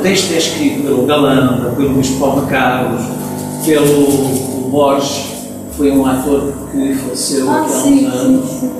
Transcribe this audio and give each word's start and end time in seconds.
O 0.00 0.02
texto 0.02 0.32
é 0.32 0.38
escrito 0.38 0.82
pelo 0.82 1.04
Galamba, 1.04 1.74
pelo 1.76 1.92
Luís 1.92 2.08
Paulo 2.12 2.46
Carlos, 2.46 3.02
pelo 3.66 4.70
Borges, 4.70 5.26
que 5.68 5.76
foi 5.76 5.90
um 5.92 6.06
ator 6.06 6.54
que 6.72 6.94
faleceu 6.94 7.50
Ah, 7.50 7.60
há 7.60 7.68
sim, 7.68 8.06
uns 8.06 8.12
sim, 8.12 8.18
anos, 8.18 8.50
sim. 8.50 8.70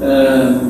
Ah, 0.00 0.60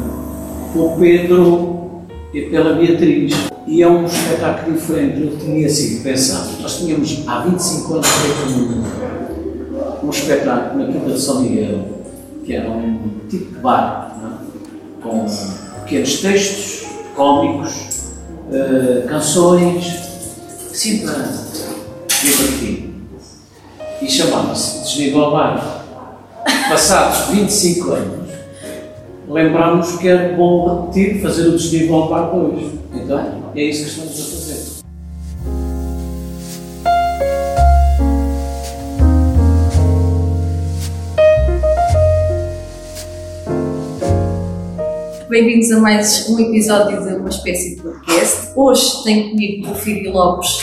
o 0.74 0.96
Pedro 0.98 2.04
e 2.32 2.40
pela 2.42 2.72
Beatriz. 2.76 3.34
E 3.66 3.82
é 3.82 3.88
um 3.88 4.06
espetáculo 4.06 4.74
diferente, 4.74 5.18
ele 5.18 5.36
tinha 5.38 5.68
sido 5.68 6.02
pensado. 6.02 6.48
Nós 6.62 6.78
tínhamos 6.78 7.22
há 7.26 7.40
25 7.40 7.94
anos 7.94 8.06
feito 8.06 8.58
um, 8.58 10.06
um 10.06 10.10
espetáculo 10.10 10.82
na 10.82 10.92
Quinta 10.92 11.10
de 11.10 11.20
São 11.20 11.42
Miguel, 11.42 11.84
que 12.46 12.54
era 12.54 12.70
um 12.70 12.98
tipo 13.28 13.54
de 13.54 13.60
bar, 13.60 14.16
é? 14.24 15.02
com 15.02 15.26
pequenos 15.84 16.20
textos 16.20 16.86
cómicos, 17.14 17.89
eh, 18.52 19.04
canções, 19.06 19.84
para 21.04 21.14
divertir. 22.22 22.90
E 24.02 24.10
chamava-se 24.10 24.80
Desnível 24.80 25.30
Bar. 25.30 25.84
Passados 26.68 27.34
25 27.34 27.90
anos, 27.92 28.30
lembrámos 29.28 29.92
que 29.96 30.08
era 30.08 30.36
bom 30.36 30.86
repetir, 30.86 31.20
fazer 31.20 31.48
o 31.48 31.52
Desnível 31.52 32.08
Bar 32.08 32.30
2. 32.34 32.72
Então, 32.94 33.42
é 33.54 33.62
isso 33.62 33.84
que 33.84 33.90
estamos 33.90 34.12
a 34.12 34.22
fazer. 34.22 34.39
Bem-vindos 45.30 45.70
a 45.70 45.78
mais 45.78 46.28
um 46.28 46.40
episódio 46.40 47.04
de 47.04 47.14
uma 47.14 47.28
espécie 47.28 47.76
de 47.76 47.82
podcast. 47.82 48.50
Hoje 48.56 49.04
tenho 49.04 49.30
comigo 49.30 49.62
o 49.64 49.68
Porfírio 49.68 50.12
Lopes, 50.12 50.58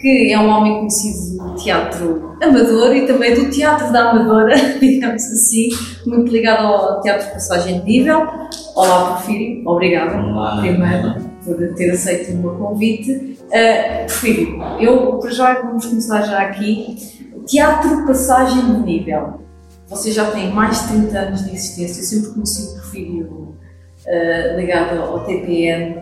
que 0.00 0.32
é 0.32 0.38
um 0.38 0.48
homem 0.48 0.78
conhecido 0.78 1.36
do 1.36 1.54
teatro 1.56 2.34
amador 2.42 2.96
e 2.96 3.06
também 3.06 3.34
do 3.34 3.50
teatro 3.50 3.92
da 3.92 4.08
amadora, 4.08 4.56
digamos 4.80 5.22
assim, 5.22 5.68
muito 6.06 6.32
ligado 6.32 6.66
ao 6.66 7.02
teatro 7.02 7.30
Passagem 7.34 7.80
de 7.80 7.84
Nível. 7.84 8.26
Olá, 8.74 9.10
Porfírio, 9.10 9.68
obrigada 9.68 10.16
Olá. 10.16 10.58
primeiro 10.58 11.14
por 11.44 11.74
ter 11.74 11.90
aceito 11.90 12.32
o 12.32 12.36
meu 12.38 12.54
convite. 12.54 13.12
Uh, 13.12 14.06
Porfírio, 14.06 14.62
eu 14.80 15.18
para 15.18 15.30
já 15.30 15.60
vamos 15.60 15.84
começar 15.84 16.22
já 16.22 16.38
aqui. 16.38 16.96
Teatro 17.44 18.06
Passagem 18.06 18.74
de 18.74 18.80
Nível. 18.86 19.42
Você 19.90 20.12
já 20.12 20.30
tem 20.30 20.50
mais 20.50 20.80
de 20.80 20.88
30 20.88 21.18
anos 21.18 21.44
de 21.44 21.54
existência, 21.54 22.00
eu 22.00 22.04
sempre 22.04 22.30
conheci 22.30 22.62
o 22.62 22.72
Porfírio 22.72 23.37
uh, 24.08 24.56
ligado 24.58 25.00
ao 25.00 25.24
TPN. 25.24 25.96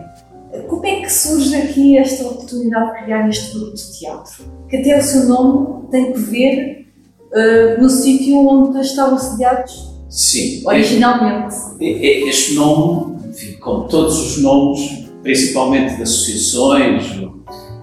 Como 0.67 0.85
é 0.85 1.01
que 1.01 1.11
surge 1.11 1.55
aqui 1.55 1.97
esta 1.97 2.25
oportunidade 2.25 2.93
de 2.99 3.03
criar 3.03 3.29
este 3.29 3.57
grupo 3.57 3.75
de 3.75 3.99
teatro? 3.99 4.45
Que 4.69 4.77
até 4.77 4.97
o 4.97 5.01
seu 5.01 5.25
nome 5.27 5.87
tem 5.91 6.13
que 6.13 6.19
ver 6.19 6.87
uh, 7.31 7.81
no 7.81 7.89
sítio 7.89 8.37
onde 8.47 8.79
estavam 8.79 9.17
sediados 9.19 9.93
Sim. 10.09 10.63
originalmente. 10.65 11.55
E- 11.79 11.85
e- 11.85 12.29
Este 12.29 12.55
nome, 12.55 13.17
enfim, 13.29 13.53
como 13.59 13.87
todos 13.87 14.17
os 14.37 14.41
nomes, 14.41 15.05
principalmente 15.21 15.97
de 15.97 16.03
associações, 16.03 17.03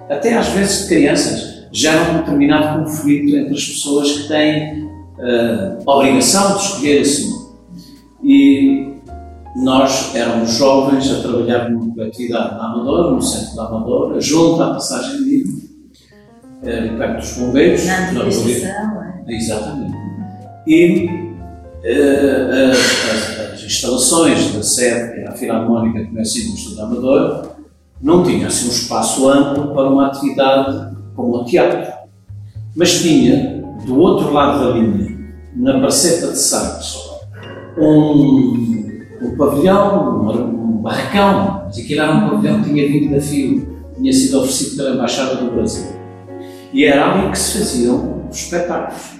até 0.09 0.35
às 0.35 0.49
vezes 0.49 0.83
de 0.83 0.89
crianças, 0.89 1.69
gera 1.71 2.12
um 2.12 2.19
determinado 2.19 2.83
conflito 2.85 3.37
entre 3.37 3.53
as 3.55 3.65
pessoas 3.67 4.11
que 4.12 4.29
têm 4.29 4.89
eh, 5.19 5.79
a 5.87 5.91
obrigação 5.97 6.56
de 6.56 6.62
escolher 6.62 7.01
esse 7.03 7.29
nome. 7.31 7.45
E 8.23 8.94
nós 9.57 10.15
éramos 10.15 10.53
jovens 10.55 11.11
a 11.13 11.21
trabalhar 11.23 11.71
numa 11.71 11.95
coletividade 11.95 12.55
na 12.57 12.67
Amadora, 12.73 13.11
no 13.13 13.23
centro 13.23 13.55
da 13.57 13.67
Amadora, 13.67 14.21
junto 14.21 14.63
à 14.63 14.75
passagem 14.75 15.19
de 15.19 15.25
livro, 15.25 15.63
eh, 16.65 16.89
perto 16.99 17.21
dos 17.21 17.33
bombeiros. 17.39 17.85
Na 17.87 18.07
antiga 18.09 18.29
estação, 18.29 19.03
é? 19.03 19.33
Exatamente. 19.35 19.95
E 20.67 21.09
eh, 21.85 22.71
as, 22.73 23.55
as- 23.55 23.65
instalações 23.65 24.53
da 24.53 24.63
sede, 24.63 25.15
que 25.15 25.27
a 25.29 25.33
Filarmónica 25.33 26.01
de 26.01 26.07
Comércio 26.07 26.43
e 26.43 26.47
Indústria 26.49 26.77
da 26.77 26.83
Amadora, 26.85 27.49
não 28.03 28.23
tinha 28.23 28.47
assim 28.49 28.67
um 28.67 28.73
espaço 28.73 29.29
amplo 29.29 29.73
para 29.75 29.89
uma 29.89 30.09
atividade 30.09 30.95
como 31.15 31.37
o 31.37 31.45
teatro. 31.45 31.93
Mas 32.77 33.01
tinha, 33.01 33.63
do 33.87 33.99
outro 33.99 34.33
lado 34.33 34.65
da 34.65 34.71
linha, 34.79 35.17
na 35.57 35.79
Praceta 35.79 36.33
de 36.33 36.39
Sagres, 36.39 36.97
um, 37.79 38.64
um 39.25 39.37
pavilhão, 39.37 40.29
um, 40.29 40.83
barracão, 40.83 41.62
mas 41.65 41.79
aquilo 41.79 42.01
era 42.03 42.12
um 42.12 42.31
pavilhão 42.31 42.62
que 42.62 42.71
tinha 42.71 42.89
vindo 42.89 43.15
da 43.15 43.21
FIO, 43.21 43.67
tinha 43.97 44.12
sido 44.12 44.39
oferecido 44.39 44.77
pela 44.77 44.95
Embaixada 44.95 45.37
do 45.37 45.51
Brasil. 45.53 45.87
E 46.73 46.85
era 46.85 47.12
ali 47.12 47.31
que 47.31 47.39
se 47.39 47.59
faziam 47.59 48.27
os 48.31 48.37
espetáculos. 48.37 49.15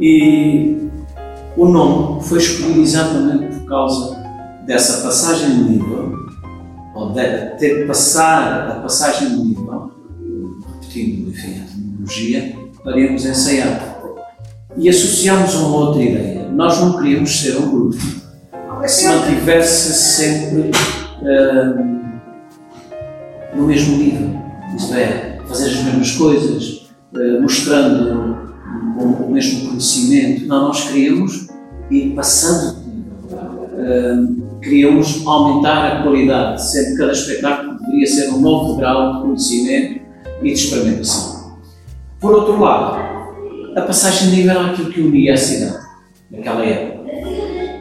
E 0.00 0.88
o 1.56 1.66
nome 1.66 2.22
foi 2.22 2.38
escolhido 2.38 2.80
exatamente 2.80 3.56
por 3.56 3.66
causa 3.66 4.16
dessa 4.66 5.02
passagem 5.02 5.56
de 5.56 5.70
nível, 5.70 6.14
ou 6.94 7.12
de 7.12 7.58
ter 7.58 7.86
passar 7.86 8.70
a 8.70 8.74
passagem 8.80 9.30
de 9.30 9.36
nível, 9.36 9.90
repetindo 10.74 11.30
enfim, 11.30 11.60
a 11.60 11.66
terminologia, 11.66 12.56
para 12.82 12.98
irmos 12.98 13.24
ensaiar. 13.24 13.96
E 14.76 14.88
associámos 14.88 15.54
a 15.54 15.58
uma 15.58 15.76
outra 15.76 16.02
ideia. 16.02 16.48
Nós 16.50 16.80
não 16.80 16.98
queríamos 16.98 17.30
ser 17.40 17.56
um 17.56 17.70
grupo 17.70 17.96
se 18.88 19.06
mantivesse 19.08 19.92
sempre 19.92 20.70
hum, 21.22 22.02
no 23.54 23.66
mesmo 23.66 23.96
nível. 23.96 24.36
Isto 24.76 24.94
é, 24.94 25.38
fazer 25.48 25.66
as 25.66 25.82
mesmas 25.84 26.12
coisas, 26.12 26.90
eh, 27.14 27.40
mostrando 27.40 28.36
o, 28.98 29.26
o 29.26 29.30
mesmo 29.30 29.68
conhecimento. 29.68 30.46
Não, 30.46 30.68
nós 30.68 30.88
queríamos 30.88 31.48
ir 31.90 32.14
passando. 32.14 32.84
Hum, 33.78 34.42
queríamos 34.62 35.26
aumentar 35.26 35.86
a 35.86 36.02
qualidade. 36.02 36.70
Sempre 36.70 36.96
cada 36.96 37.12
espetáculo 37.12 37.78
deveria 37.78 38.06
ser 38.06 38.28
um 38.30 38.40
novo 38.40 38.76
grau 38.76 39.14
de 39.14 39.22
conhecimento 39.22 40.00
e 40.42 40.44
de 40.44 40.52
experimentação. 40.52 41.56
Por 42.20 42.34
outro 42.34 42.60
lado, 42.60 42.98
a 43.76 43.82
passagem 43.82 44.30
de 44.30 44.36
nível 44.36 44.52
era 44.52 44.70
aquilo 44.70 44.90
que 44.90 45.00
unia 45.00 45.34
a 45.34 45.36
cidade 45.36 45.86
naquela 46.30 46.64
época. 46.64 47.10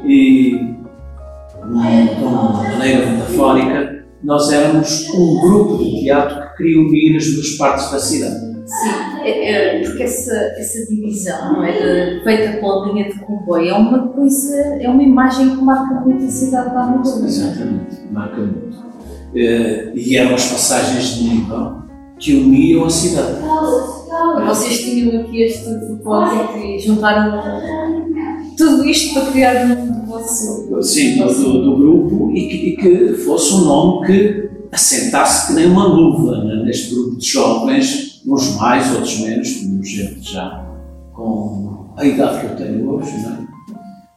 E, 0.05 0.74
de 1.75 2.77
maneira 2.77 3.05
metafórica, 3.11 4.05
nós 4.23 4.51
éramos 4.51 5.09
um 5.13 5.39
grupo 5.41 5.83
de 5.83 6.01
teatro 6.01 6.49
que 6.51 6.57
queria 6.57 6.79
unir 6.79 7.17
as 7.17 7.25
duas 7.25 7.49
partes 7.57 7.91
da 7.91 7.99
cidade. 7.99 8.55
Sim, 8.65 8.89
é- 9.23 9.51
é, 9.51 9.83
porque 9.83 10.03
essa, 10.03 10.33
essa 10.33 10.85
divisão 10.89 11.53
não 11.53 11.63
é, 11.63 12.19
feita 12.23 12.57
pela 12.59 12.87
linha 12.87 13.09
de 13.09 13.19
comboio 13.19 13.69
é 13.69 13.73
uma 13.73 14.07
coisa, 14.07 14.55
é 14.81 14.89
uma 14.89 15.03
imagem 15.03 15.55
que 15.55 15.61
marca 15.63 16.01
muito 16.01 16.25
a 16.25 16.29
cidade 16.29 16.73
da 16.73 16.81
Amadora. 16.81 17.25
Exatamente, 17.25 17.95
marca 18.11 18.37
muito. 18.41 18.75
Eh, 19.35 19.91
E 19.93 20.17
eram 20.17 20.33
as 20.33 20.49
passagens 20.49 21.15
de 21.15 21.23
nível 21.29 21.75
que 22.17 22.33
uniam 22.35 22.85
a 22.85 22.89
cidade. 22.89 23.35
Vocês 24.47 24.79
tinham 24.79 25.21
aqui 25.21 25.43
este 25.43 25.65
propósito 25.85 26.57
e 26.57 26.79
juntaram 26.79 27.41
tudo 28.55 28.85
isto 28.85 29.13
para 29.13 29.31
criar 29.31 29.65
um 29.65 30.05
vosso. 30.05 30.81
Sim, 30.83 31.17
do, 31.17 31.61
do- 31.63 31.77
grupo 31.77 32.31
e 32.31 32.47
que, 32.47 32.55
e 32.55 32.77
que 32.77 33.13
fosse 33.23 33.53
um 33.53 33.65
nome 33.65 34.07
que 34.07 34.49
assentasse 34.71 35.47
que 35.47 35.53
nem 35.53 35.67
uma 35.67 35.85
luva 35.87 36.43
né, 36.43 36.63
neste 36.63 36.93
grupo 36.93 37.17
de 37.17 37.25
jovens, 37.27 38.21
uns 38.27 38.55
mais, 38.55 38.91
outros 38.93 39.19
menos, 39.19 39.49
tínhamos 39.49 39.89
gente 39.89 40.33
já 40.33 40.65
com 41.13 41.85
a 41.95 42.05
idade 42.05 42.39
que 42.39 42.45
eu 42.45 42.55
tenho 42.55 42.89
hoje, 42.89 43.11
não 43.21 43.31
é? 43.31 43.45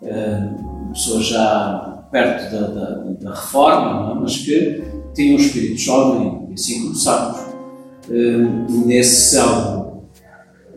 Eh, 0.03 0.49
pessoas 0.93 1.27
já 1.27 2.05
perto 2.11 2.51
da, 2.53 2.67
da, 2.69 2.95
da 3.21 3.31
reforma, 3.35 4.13
é? 4.13 4.21
mas 4.21 4.37
que 4.39 4.83
tinham 5.15 5.37
um 5.37 5.39
espírito 5.39 5.79
jovem 5.79 6.47
e 6.51 6.55
assim 6.55 6.83
começámos. 6.83 7.39
Eh, 8.11 8.49
nesse 8.87 9.31
céu 9.33 10.05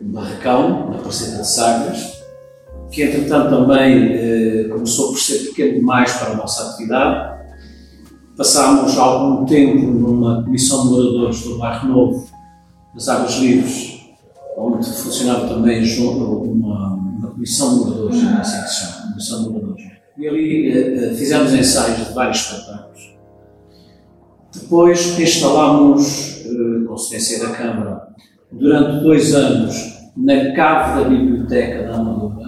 barracão, 0.00 0.90
na 0.90 0.98
Parceira 0.98 1.38
de 1.38 1.48
Sagres, 1.48 2.21
que 2.92 3.02
entretanto 3.02 3.50
também 3.50 4.12
eh, 4.12 4.68
começou 4.70 5.12
por 5.12 5.18
ser 5.18 5.48
pequeno 5.48 5.80
demais 5.80 6.12
para 6.12 6.32
a 6.32 6.36
nossa 6.36 6.70
atividade 6.70 7.32
passámos 8.36 8.96
algum 8.98 9.44
tempo 9.44 9.86
numa 9.86 10.42
comissão 10.42 10.84
de 10.84 10.90
moradores 10.90 11.42
do 11.42 11.58
Bairro 11.58 11.88
Novo, 11.88 12.28
das 12.94 13.08
Águas 13.08 13.36
Livres, 13.36 14.00
onde 14.56 14.86
funcionava 14.86 15.48
também 15.48 15.82
uma, 16.00 16.94
uma 16.94 17.30
comissão 17.30 17.78
de 17.78 17.84
moradores, 17.84 18.22
é 18.22 18.40
assim 18.40 18.62
que 18.62 18.68
se 18.68 18.80
chama, 18.80 19.10
comissão 19.10 19.42
de 19.42 19.48
moradores. 19.50 19.84
E 20.18 20.28
ali 20.28 20.70
eh, 20.70 21.14
fizemos 21.14 21.52
ensaios 21.52 22.08
de 22.08 22.14
vários 22.14 22.38
espetáculos. 22.38 23.14
Depois 24.54 25.18
instalámos, 25.18 26.44
eh, 26.44 26.84
com 26.86 26.94
assistência 26.94 27.46
da 27.46 27.54
Câmara, 27.54 28.08
durante 28.50 29.02
dois 29.02 29.34
anos, 29.34 29.74
na 30.16 30.52
cave 30.52 31.00
da 31.00 31.08
Biblioteca 31.08 31.84
da 31.84 31.94
Amadora, 31.94 32.41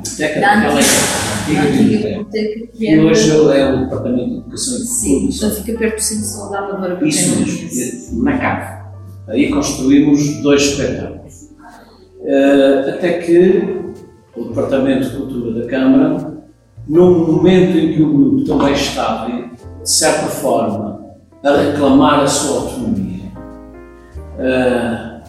biblioteca 0.00 0.40
daquela 0.40 0.78
antiga 0.78 1.62
biblioteca, 1.70 2.66
que 2.72 2.98
hoje 2.98 3.30
é 3.30 3.72
o 3.72 3.84
Departamento 3.84 4.28
de 4.28 4.36
Educação 4.36 4.74
e 4.74 4.78
Cultura. 4.78 5.00
Sim, 5.00 5.28
então 5.28 5.50
fica 5.50 5.78
perto 5.78 5.96
do 5.96 6.02
Centro 6.02 6.50
da 6.50 6.58
Amadora. 6.58 7.08
Isso 7.08 7.40
mesmo, 7.40 8.24
na 8.24 8.38
cave. 8.38 8.80
Aí 9.28 9.50
construímos 9.50 10.42
dois 10.42 10.62
espetáculos. 10.62 11.50
Uh, 12.20 12.90
até 12.90 13.18
que 13.18 13.80
o 14.36 14.44
Departamento 14.44 15.08
de 15.08 15.16
Cultura 15.16 15.62
da 15.62 15.68
Câmara, 15.68 16.42
num 16.88 17.26
momento 17.26 17.78
em 17.78 17.94
que 17.94 18.02
o 18.02 18.12
grupo 18.12 18.44
também 18.44 18.72
estava, 18.72 19.30
de 19.30 19.90
certa 19.90 20.26
forma, 20.26 21.00
a 21.42 21.56
reclamar 21.56 22.20
a 22.20 22.26
sua 22.26 22.60
autonomia, 22.60 23.32
uh, 24.36 25.20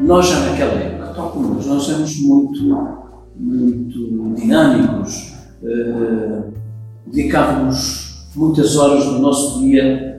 nós 0.00 0.28
já 0.28 0.40
naquela 0.40 0.72
época, 0.72 1.12
tal 1.14 1.30
como 1.30 1.54
nós, 1.54 1.66
nós 1.66 1.88
éramos 1.88 2.20
muito, 2.20 3.09
muito 3.40 4.34
dinâmicos, 4.34 5.34
uh, 5.62 6.52
dedicávamos 7.06 8.28
muitas 8.36 8.76
horas 8.76 9.04
do 9.04 9.18
nosso 9.18 9.60
dia 9.60 10.10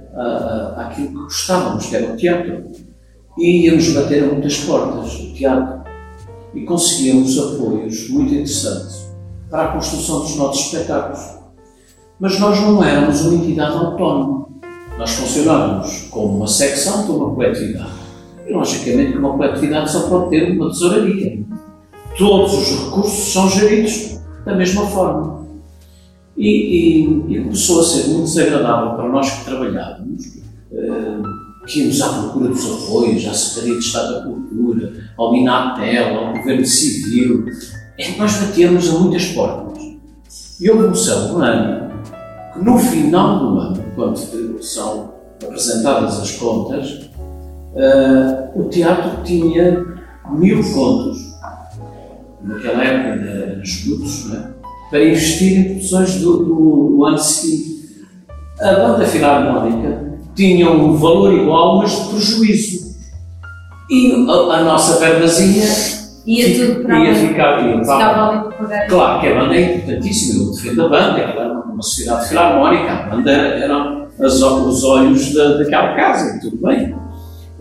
àquilo 0.75 1.07
que 1.07 1.13
gostávamos, 1.13 1.85
que 1.85 1.95
era 1.95 2.13
o 2.13 2.17
teatro 2.17 2.63
e 3.37 3.65
íamos 3.65 3.93
bater 3.93 4.23
a 4.23 4.27
muitas 4.27 4.57
portas 4.59 5.17
do 5.17 5.33
teatro 5.33 5.81
e 6.53 6.61
conseguíamos 6.61 7.39
apoios 7.39 8.09
muito 8.09 8.33
interessantes 8.33 9.09
para 9.49 9.65
a 9.65 9.73
construção 9.73 10.19
dos 10.19 10.35
nossos 10.35 10.65
espetáculos. 10.65 11.41
Mas 12.19 12.39
nós 12.39 12.59
não 12.61 12.83
éramos 12.83 13.21
uma 13.21 13.35
entidade 13.35 13.77
autónoma. 13.77 14.47
Nós 14.97 15.11
funcionávamos 15.11 16.07
como 16.11 16.37
uma 16.37 16.47
secção 16.47 17.05
de 17.05 17.11
uma 17.11 17.33
coletividade. 17.33 17.89
E, 18.47 18.53
logicamente, 18.53 19.13
que 19.13 19.17
uma 19.17 19.35
coletividade 19.35 19.91
só 19.91 20.07
pode 20.07 20.29
ter 20.29 20.51
uma 20.51 20.69
tesouraria. 20.69 21.43
Todos 22.21 22.53
os 22.53 22.85
recursos 22.85 23.33
são 23.33 23.49
geridos 23.49 24.19
da 24.45 24.55
mesma 24.55 24.85
forma. 24.85 25.43
E, 26.37 26.49
e, 26.49 27.33
e 27.33 27.41
começou 27.41 27.81
a 27.81 27.83
ser 27.83 28.09
muito 28.09 28.25
desagradável 28.25 28.91
para 28.91 29.09
nós 29.09 29.31
que 29.31 29.45
trabalhávamos. 29.45 30.25
Uh, 30.71 31.23
que 31.65 31.79
íamos 31.79 31.99
à 31.99 32.09
procura 32.09 32.49
dos 32.49 32.63
apoios, 32.63 33.25
à 33.25 33.33
Secretaria 33.33 33.79
de 33.79 33.85
Estado 33.85 34.13
da 34.13 34.21
Cultura, 34.25 34.93
ao 35.17 35.31
Minatel, 35.31 36.19
ao 36.19 36.33
Governo 36.37 36.63
Civil, 36.63 37.45
é 37.97 38.03
que 38.03 38.19
nós 38.19 38.35
batemos 38.35 38.87
a 38.87 38.99
muitas 38.99 39.25
portas. 39.29 39.83
E 40.59 40.69
houve 40.69 40.89
um 40.89 40.93
céu 40.93 41.17
um 41.17 41.39
ano 41.39 41.91
que 42.53 42.63
no 42.63 42.77
final 42.77 43.39
do 43.39 43.59
ano, 43.59 43.83
quando 43.95 44.63
são 44.63 45.11
apresentadas 45.43 46.19
as 46.19 46.31
contas, 46.33 47.09
uh, 47.73 48.59
o 48.59 48.69
teatro 48.69 49.23
tinha 49.23 49.83
mil 50.29 50.61
contos, 50.71 51.30
naquela 52.43 52.83
época 52.83 53.55
nos 53.57 53.75
brutos, 53.83 54.33
é? 54.33 54.51
para 54.89 55.05
investir 55.05 55.57
em 55.57 55.63
produções 55.63 56.15
do, 56.21 56.37
do, 56.37 56.95
do 56.97 57.05
ano 57.05 57.17
seguinte. 57.17 57.71
A 58.59 58.73
banda 58.73 59.05
filarmónica 59.05 60.11
tinham 60.35 60.73
um 60.73 60.95
valor 60.95 61.33
igual, 61.33 61.77
mas 61.79 61.91
de 61.91 62.09
prejuízo. 62.09 62.91
E 63.89 64.11
a, 64.29 64.31
a 64.31 64.63
nossa 64.63 64.99
verbazinha 64.99 65.65
ia 66.25 66.67
tudo 66.67 66.83
para 66.83 66.99
ia 66.99 67.15
ficar, 67.15 67.65
ia, 67.65 67.73
ali 67.75 67.85
para. 67.85 68.85
Claro 68.87 69.19
que 69.19 69.27
a 69.27 69.35
banda 69.35 69.55
é 69.55 69.75
importantíssima, 69.75 70.43
eu 70.43 70.51
defendo 70.51 70.85
a 70.85 70.89
banda, 70.89 71.19
ela 71.19 71.43
era 71.43 71.53
uma 71.53 71.81
sociedade 71.81 72.29
filarmónica, 72.29 72.91
a 72.91 73.03
banda 73.09 73.31
eram 73.31 74.07
as, 74.19 74.41
os 74.41 74.83
olhos 74.83 75.33
da, 75.33 75.57
daquela 75.57 75.95
casa, 75.95 76.39
tudo 76.39 76.57
bem. 76.65 76.95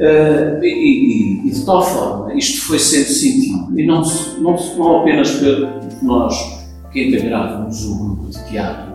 Uh, 0.01 0.65
e, 0.65 1.43
e, 1.45 1.49
e, 1.49 1.51
de 1.51 1.67
tal 1.67 1.83
forma, 1.83 2.33
isto 2.35 2.63
foi 2.63 2.79
sendo 2.79 3.09
sentido, 3.09 3.79
e 3.79 3.87
não, 3.87 4.03
não, 4.39 4.57
não 4.79 5.01
apenas 5.01 5.31
por 5.33 6.03
nós 6.03 6.35
que 6.91 7.07
integrávamos 7.09 7.85
o 7.85 7.99
grupo 7.99 8.31
de 8.31 8.43
teatro, 8.49 8.95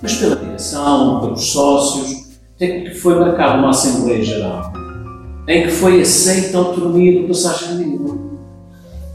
mas 0.00 0.14
pela 0.14 0.36
direção, 0.36 1.20
pelos 1.20 1.52
sócios, 1.52 2.38
até 2.54 2.80
que 2.80 2.94
foi 2.94 3.18
marcada 3.18 3.58
uma 3.58 3.68
Assembleia 3.68 4.24
Geral 4.24 4.72
em 5.48 5.62
que 5.62 5.70
foi 5.70 6.00
aceita 6.00 6.58
a 6.58 6.60
autonomia 6.60 7.20
do 7.20 7.28
passagem 7.28 7.76
língua, 7.76 8.18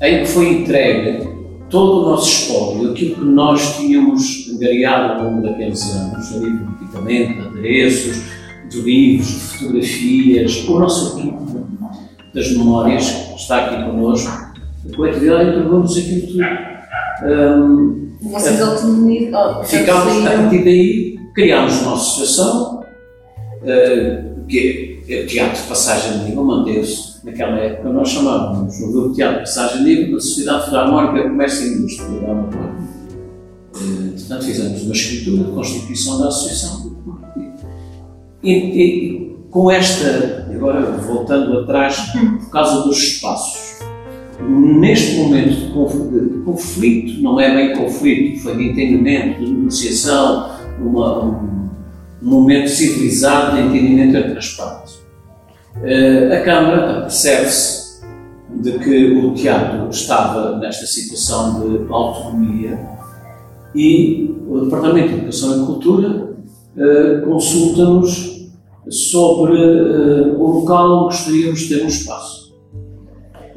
em 0.02 0.20
que 0.20 0.26
foi 0.28 0.50
entregue 0.50 1.30
todo 1.70 2.02
o 2.02 2.10
nosso 2.10 2.30
espólio, 2.30 2.92
aquilo 2.92 3.16
que 3.16 3.26
nós 3.26 3.78
tínhamos 3.78 4.50
angariado 4.54 5.14
ao 5.14 5.30
longo 5.30 5.42
daqueles 5.42 5.84
anos, 5.96 6.34
a 6.34 6.40
nível 6.40 6.68
de 6.68 6.84
equipamento, 6.84 7.34
de 7.34 7.48
adereços, 7.48 8.22
de 8.72 8.82
livros, 8.82 9.28
de 9.28 9.40
fotografias, 9.40 10.64
o 10.68 10.80
nosso 10.80 11.20
equipe 11.20 11.38
das 12.34 12.52
memórias, 12.52 13.10
que 13.10 13.36
está 13.36 13.66
aqui 13.66 13.84
connosco, 13.84 14.30
a 14.30 14.96
coletividade 14.96 15.50
entregou-nos 15.50 15.98
aquilo 15.98 16.28
tudo. 16.28 16.44
Um, 17.24 18.12
Vocês 18.22 18.60
oh, 18.62 19.64
ficámos, 19.64 20.26
a 20.26 20.30
partir 20.30 20.64
daí, 20.64 21.20
criámos 21.36 21.74
a 21.74 21.82
nossa 21.84 22.24
associação, 22.24 22.80
uh, 23.62 24.46
que 24.48 25.04
é 25.10 25.24
o 25.24 25.28
Teatro 25.28 25.62
de 25.62 25.68
Passagem 25.68 26.20
de 26.20 26.26
Nível, 26.26 26.46
manteve-se 26.46 27.26
naquela 27.26 27.58
época, 27.58 27.90
nós 27.90 28.10
chamávamos 28.10 28.80
o 28.80 28.92
grupo 28.92 29.14
Teatro 29.14 29.40
de 29.40 29.42
Passagem 29.42 29.78
de 29.80 29.84
Nível 29.84 30.16
da 30.16 30.22
Sociedade 30.22 30.66
Filarmónica 30.66 31.30
Comércio 31.30 31.68
e 31.68 31.78
Indústria 31.78 32.22
da 32.22 32.32
Amadora. 32.32 32.76
Uh, 33.76 34.12
portanto, 34.18 34.46
fizemos 34.46 34.84
uma 34.84 34.94
escritura 34.94 35.44
de 35.44 35.52
constituição 35.52 36.22
da 36.22 36.28
associação. 36.30 36.92
E, 38.44 38.52
e, 38.52 39.38
com 39.50 39.70
esta, 39.70 40.48
agora 40.54 40.82
voltando 40.98 41.60
atrás, 41.60 42.12
por 42.40 42.50
causa 42.50 42.84
dos 42.84 42.98
espaços, 42.98 43.80
neste 44.40 45.18
momento 45.18 45.50
de 45.50 46.44
conflito, 46.44 47.22
não 47.22 47.40
é 47.40 47.54
bem 47.54 47.78
conflito, 47.78 48.42
foi 48.42 48.56
de 48.58 48.70
entendimento, 48.70 49.44
de 49.44 49.52
negociação, 49.52 50.50
uma, 50.80 51.26
um 51.26 51.70
momento 52.22 52.70
civilizado 52.70 53.56
de 53.56 53.64
entendimento 53.64 54.18
entre 54.18 54.38
as 54.38 54.50
partes. 54.54 54.96
Uh, 55.76 56.34
a 56.34 56.42
Câmara 56.42 57.02
percebe-se 57.02 58.02
de 58.50 58.78
que 58.80 59.14
o 59.14 59.34
teatro 59.34 59.90
estava 59.90 60.58
nesta 60.58 60.86
situação 60.86 61.62
de 61.62 61.92
autonomia 61.92 62.80
e 63.74 64.36
o 64.48 64.62
Departamento 64.62 65.10
de 65.10 65.14
Educação 65.16 65.64
e 65.64 65.66
Cultura 65.66 66.36
uh, 66.76 67.26
consulta-nos 67.26 68.31
sobre 68.90 69.54
uh, 69.54 70.42
o 70.42 70.60
local 70.60 71.06
onde 71.06 71.16
gostaríamos 71.16 71.60
de 71.60 71.70
ter 71.70 71.84
um 71.84 71.88
espaço. 71.88 72.42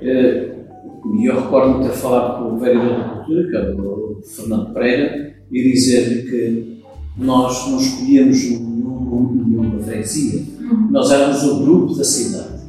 E 0.00 1.26
eu 1.26 1.40
recordo-me 1.40 1.84
ter 1.84 1.92
falado 1.92 2.38
com 2.38 2.54
o 2.54 2.58
vereador 2.58 2.98
da 2.98 3.08
Cultura, 3.08 3.48
que 3.48 3.56
é 3.56 3.72
o 3.72 4.20
Fernando 4.24 4.72
Pereira, 4.72 5.34
e 5.50 5.72
dizer-lhe 5.72 6.22
que 6.22 6.82
nós 7.16 7.70
não 7.70 7.78
escolhíamos 7.78 8.42
nenhuma 8.50 9.80
freguesia, 9.80 10.42
uhum. 10.60 10.88
nós 10.90 11.10
éramos 11.10 11.42
o 11.44 11.64
grupo 11.64 11.94
da 11.94 12.04
cidade. 12.04 12.60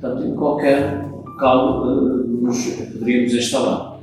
Portanto, 0.00 0.26
em 0.26 0.34
qualquer 0.34 1.08
local 1.12 1.86
uh, 1.86 2.26
nos 2.26 2.64
poderíamos 2.66 3.34
instalar. 3.34 4.00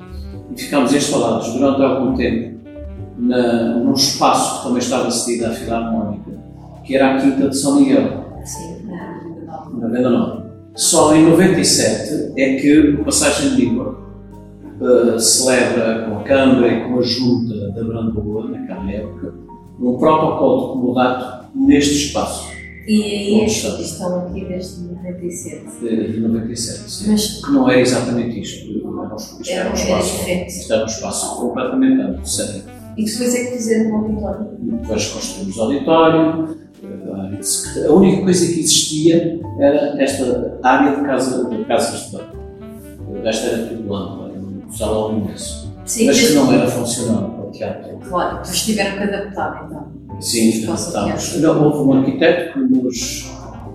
E 0.51 0.61
ficámos 0.61 0.93
instalados 0.93 1.53
durante 1.53 1.81
algum 1.81 2.15
tempo 2.15 2.59
na, 3.17 3.75
num 3.77 3.93
espaço 3.93 4.57
que 4.57 4.63
também 4.63 4.79
estava 4.79 5.09
cedido 5.09 5.45
à 5.47 5.49
Filarmónica, 5.51 6.31
que 6.83 6.95
era 6.95 7.15
a 7.15 7.21
Quinta 7.21 7.49
de 7.49 7.57
São 7.57 7.79
Miguel. 7.79 8.23
Sim, 8.43 8.87
na 9.79 9.87
Venda 9.87 10.09
Nova. 10.09 10.43
Só 10.75 11.15
em 11.15 11.29
97 11.29 12.33
é 12.35 12.55
que 12.55 12.89
o 12.89 13.05
Passagem 13.05 13.51
de 13.51 13.65
Língua 13.65 13.97
uh, 14.81 15.19
celebra 15.19 16.07
com 16.07 16.17
a 16.17 16.23
Câmara 16.23 16.67
e 16.67 16.83
com 16.87 16.99
a 16.99 17.01
Junta 17.01 17.71
da 17.71 17.83
Brandoa, 17.83 18.49
naquela 18.49 18.91
época, 18.91 19.33
um 19.79 19.97
protocolo 19.97 20.61
de 20.61 20.73
comodato 20.73 21.47
neste 21.55 22.07
espaço. 22.07 22.51
E 22.87 23.01
aí 23.01 23.45
estão 23.45 24.27
aqui 24.27 24.43
desde 24.45 24.83
97. 24.83 25.65
De 25.79 26.19
97, 26.19 26.91
sim. 26.91 27.11
Mas, 27.11 27.41
que 27.41 27.51
não 27.51 27.69
era 27.69 27.79
exatamente 27.79 28.41
isto. 28.41 28.73
Isto 28.73 29.51
era, 29.51 29.69
um 29.69 29.73
espaço, 29.73 30.29
isto 30.29 30.73
era 30.73 30.83
um 30.83 30.87
espaço 30.87 31.39
completamente 31.39 32.01
amplo, 32.01 32.25
sério. 32.25 32.63
E 32.97 33.05
depois 33.05 33.35
é 33.35 33.43
que 33.45 33.51
fizeram 33.57 33.91
o 33.91 33.95
auditório? 33.95 34.47
Depois 34.59 35.07
construímos 35.07 35.57
o 35.57 35.61
auditório. 35.61 36.62
A 37.87 37.91
única 37.91 38.23
coisa 38.23 38.53
que 38.53 38.59
existia 38.59 39.39
era 39.59 40.01
esta 40.01 40.59
área 40.63 40.95
de, 40.97 41.03
casa, 41.03 41.49
de 41.49 41.65
casas 41.65 42.05
de 42.05 42.17
banho. 42.17 42.29
O 43.07 43.21
resto 43.23 43.47
era 43.47 43.67
tudo 43.67 43.95
amplo, 43.95 44.25
era 44.29 44.39
um 44.39 44.71
salão 44.71 45.17
imenso. 45.17 45.73
Sim, 45.85 46.07
mas 46.07 46.19
que 46.19 46.33
não 46.33 46.51
era 46.53 46.67
funcional 46.67 47.33
teatro. 47.53 47.97
Claro, 48.09 48.45
vocês 48.45 48.65
tiveram 48.65 48.97
que 48.97 49.03
adaptar 49.03 49.65
então. 49.65 49.87
Sim, 50.19 50.63
adaptámos. 50.63 51.37
Não, 51.37 51.63
houve 51.63 51.89
um 51.89 51.99
arquiteto 51.99 52.53
que 52.53 52.59
nos 52.59 53.31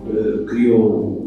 eh, 0.09 0.45
criou 0.47 1.25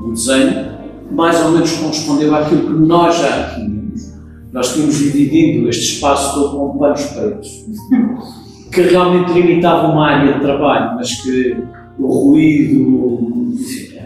um, 0.00 0.12
desenho 0.12 0.78
que 1.08 1.14
mais 1.14 1.40
ou 1.44 1.52
menos 1.52 1.72
correspondeu 1.72 2.34
àquilo 2.34 2.66
que 2.66 2.86
nós 2.86 3.16
já 3.16 3.54
tínhamos. 3.54 4.14
Nós 4.52 4.72
tínhamos 4.72 4.98
dividido 4.98 5.68
este 5.68 5.94
espaço 5.94 6.34
todo 6.34 6.58
com 6.72 6.78
panos 6.78 7.04
pretos, 7.06 7.66
que 8.72 8.82
realmente 8.82 9.32
limitavam 9.32 9.92
uma 9.92 10.10
área 10.10 10.34
de 10.34 10.40
trabalho, 10.40 10.96
mas 10.96 11.20
que 11.22 11.56
o 11.98 12.06
ruído. 12.06 13.38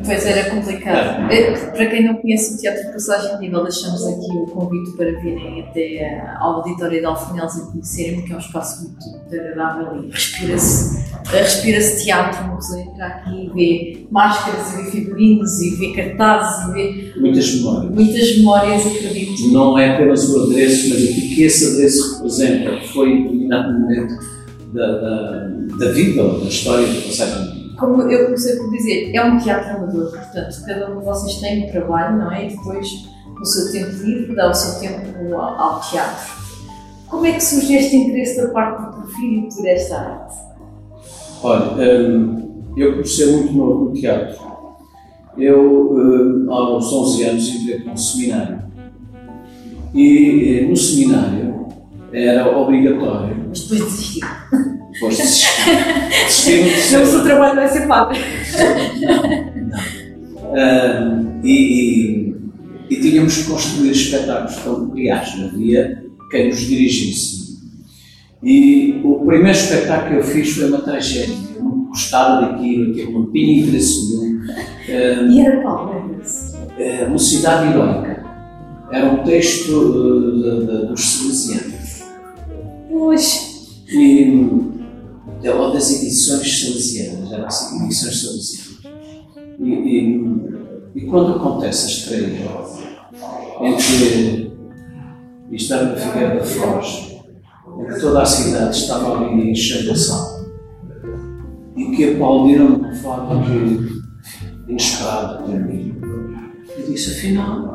Pois 0.04 0.26
era 0.26 0.50
complicado. 0.50 1.30
Eh, 1.30 1.52
Para 1.52 1.86
quem 1.86 2.04
não 2.04 2.16
conhece 2.16 2.54
o 2.54 2.58
Teatro 2.58 2.86
de 2.86 2.92
Passagem 2.92 3.36
de 3.36 3.42
Nível, 3.42 3.62
deixamos 3.62 4.04
aqui 4.04 4.36
o 4.36 4.46
convite 4.46 4.96
para 4.96 5.12
virem 5.20 5.62
até 5.62 6.20
ao 6.40 6.56
auditório 6.56 6.98
de 6.98 7.06
Alfanels 7.06 7.54
e 7.56 7.70
conhecerem, 7.70 8.16
porque 8.16 8.32
é 8.32 8.36
um 8.36 8.40
espaço 8.40 8.82
muito, 8.82 9.26
agradável 9.32 10.02
e 10.02 10.10
respira-se 10.10 11.02
respira 11.30 11.80
teatro. 12.02 12.44
Uma 12.46 12.56
pessoa 12.56 12.80
entra 12.80 13.06
aqui 13.06 13.46
e 13.46 13.50
vê 13.54 14.06
máscaras, 14.10 14.72
e 14.72 14.82
vê 14.82 14.90
figurinos, 14.90 15.60
e 15.60 15.70
vê 15.76 15.92
cartazes, 15.92 16.68
e 16.68 16.72
vê 16.72 17.20
muitas 17.20 17.54
memórias. 17.54 17.94
muitas 17.94 18.36
memórias, 18.38 18.86
acredito. 18.86 19.52
Não 19.52 19.78
é 19.78 19.94
apenas 19.94 20.28
o 20.28 20.42
adereço, 20.44 20.88
mas 20.90 21.02
o 21.04 21.06
que 21.14 21.42
esse 21.44 21.64
adereço 21.64 22.14
representa, 22.16 22.80
foi 22.92 23.12
um 23.12 23.22
determinado 23.22 23.78
momento 23.78 24.31
da, 24.72 24.86
da, 24.98 25.48
da 25.78 25.92
vida, 25.92 26.22
ou 26.22 26.40
da 26.40 26.46
história 26.46 26.86
de 26.86 27.02
passagem. 27.02 27.74
Como 27.78 28.02
eu 28.02 28.24
comecei 28.26 28.56
por 28.56 28.70
dizer, 28.70 29.14
é 29.14 29.24
um 29.24 29.38
teatro 29.38 29.76
amador, 29.76 30.10
portanto, 30.10 30.54
cada 30.66 30.90
um 30.90 30.98
de 31.00 31.04
vocês 31.04 31.36
tem 31.40 31.64
um 31.64 31.70
trabalho, 31.70 32.18
não 32.18 32.32
é? 32.32 32.46
E 32.46 32.50
depois, 32.50 32.88
no 33.38 33.44
seu 33.44 33.72
tempo 33.72 33.90
livre, 34.04 34.34
dá 34.34 34.50
o 34.50 34.54
seu 34.54 34.80
tempo 34.80 35.34
ao, 35.34 35.60
ao 35.60 35.80
teatro. 35.80 36.42
Como 37.08 37.26
é 37.26 37.32
que 37.32 37.44
surge 37.44 37.74
este 37.74 37.96
interesse 37.96 38.40
da 38.40 38.48
parte 38.48 38.82
do 38.82 39.02
Porfírio 39.02 39.48
por 39.48 39.66
esta 39.66 39.96
arte? 39.96 40.34
Olha, 41.42 42.08
hum, 42.08 42.62
eu 42.76 42.92
comecei 42.92 43.36
muito 43.36 43.52
novo 43.52 43.84
no 43.86 43.92
teatro. 43.92 44.40
Eu, 45.36 45.92
hum, 45.92 46.46
aos 46.50 46.90
11 46.92 47.24
anos, 47.24 47.48
entrei 47.48 47.80
para 47.80 47.92
um 47.92 47.96
seminário. 47.96 48.62
E 49.94 50.60
eh, 50.60 50.68
no 50.68 50.76
seminário 50.76 51.66
era 52.12 52.48
obrigatório, 52.56 53.36
Mas 53.52 53.60
depois 53.68 53.84
desisti. 53.92 54.20
depois 54.92 55.16
de 55.16 55.22
desistir, 55.22 56.64
desistir 56.64 56.92
Não, 56.96 57.02
o 57.02 57.06
seu 57.06 57.22
trabalho 57.22 57.54
vai 57.56 57.68
ser 57.68 57.86
padre. 57.86 58.18
Ahm, 60.54 61.40
e, 61.44 61.52
e- 61.52 62.34
e 62.90 62.96
tínhamos 63.00 63.36
que 63.38 63.44
construir 63.50 63.90
espetáculos 63.92 64.54
familiares, 64.56 65.32
havia 65.44 66.04
quem 66.30 66.48
nos 66.48 66.60
dirigisse. 66.60 67.42
E 68.42 69.00
o 69.04 69.24
primeiro 69.24 69.50
espetáculo 69.56 70.10
que 70.10 70.16
eu 70.16 70.24
fiz 70.24 70.50
foi 70.50 70.68
uma 70.68 70.80
tragédia. 70.80 71.34
Eu 71.56 71.62
não 71.64 71.84
gostava 71.86 72.46
daquilo, 72.46 72.90
aquilo 72.92 73.12
não 73.12 73.32
tinha 73.32 73.60
interesse 73.60 74.10
nenhum. 74.16 74.40
Ahm, 74.88 75.30
E 75.32 75.40
era 75.40 75.60
qual, 75.62 75.94
lembra-se? 76.08 76.56
é, 76.78 77.06
Mocidade 77.06 77.70
Heroica. 77.70 78.22
Era 78.90 79.06
um 79.10 79.24
texto 79.24 79.70
uh, 79.70 80.86
dos 80.88 81.00
salesianos. 81.02 81.81
Pois, 82.92 83.84
E, 83.88 84.48
é, 85.42 85.50
ou 85.50 85.72
das 85.72 85.90
edições 85.90 86.60
salesianas, 86.60 87.32
eram 87.32 87.46
edições 87.84 88.20
salesianas. 88.20 88.78
E, 89.58 89.70
e, 89.70 90.52
e 90.94 91.00
quando 91.06 91.36
acontece 91.36 91.86
a 91.86 91.88
estreia, 91.88 92.50
entre 93.62 94.52
isto 95.50 95.72
era 95.72 95.86
na 95.86 95.96
Figueira 95.96 96.34
da 96.36 96.44
Foz, 96.44 97.16
em 97.78 97.86
que 97.86 98.00
toda 98.00 98.22
a 98.22 98.26
cidade 98.26 98.76
estava 98.76 99.26
ali 99.26 99.52
a 99.52 99.96
sala, 99.96 100.52
e 101.74 101.96
que 101.96 102.12
aplaudiram 102.12 102.74
de 102.74 102.80
uma 102.80 102.94
forma 102.94 103.42
que, 103.42 104.70
inesperada 104.70 105.42
para 105.42 105.58
mim, 105.58 105.94
eu 106.76 106.86
disse, 106.86 107.12
afinal, 107.12 107.72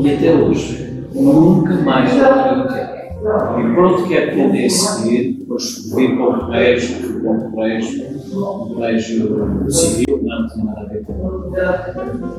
e 0.00 0.14
até 0.14 0.32
hoje, 0.32 0.83
nunca 1.14 1.74
mais 1.82 2.12
eu 2.16 2.66
quero. 2.68 2.94
E 3.24 3.74
pronto, 3.74 4.04
que 4.04 4.14
é 4.14 4.26
que 4.26 4.70
seguir, 4.70 5.38
depois 5.38 5.90
vim 5.94 6.16
para 6.16 6.28
o 6.28 6.40
colégio, 6.44 7.20
para 7.22 7.30
um 7.30 7.50
colégio, 7.50 8.04
um 8.34 8.74
colégio 8.74 9.70
civil, 9.70 10.20
não 10.22 10.46
tinha 10.46 10.64
nada 10.66 10.80
a 10.82 10.84
ver 10.84 11.04
com. 11.04 11.52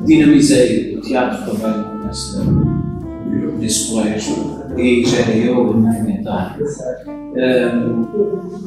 Dinamizei 0.04 0.96
o 0.96 1.00
teatro 1.00 1.50
também 1.50 1.74
nesse, 3.58 3.90
colégio, 3.90 4.34
e 4.76 5.04
já 5.04 5.22
era 5.22 5.36
eu 5.36 5.60
a 5.60 5.64
movimentar. 5.72 6.56
Ahm, 7.36 8.06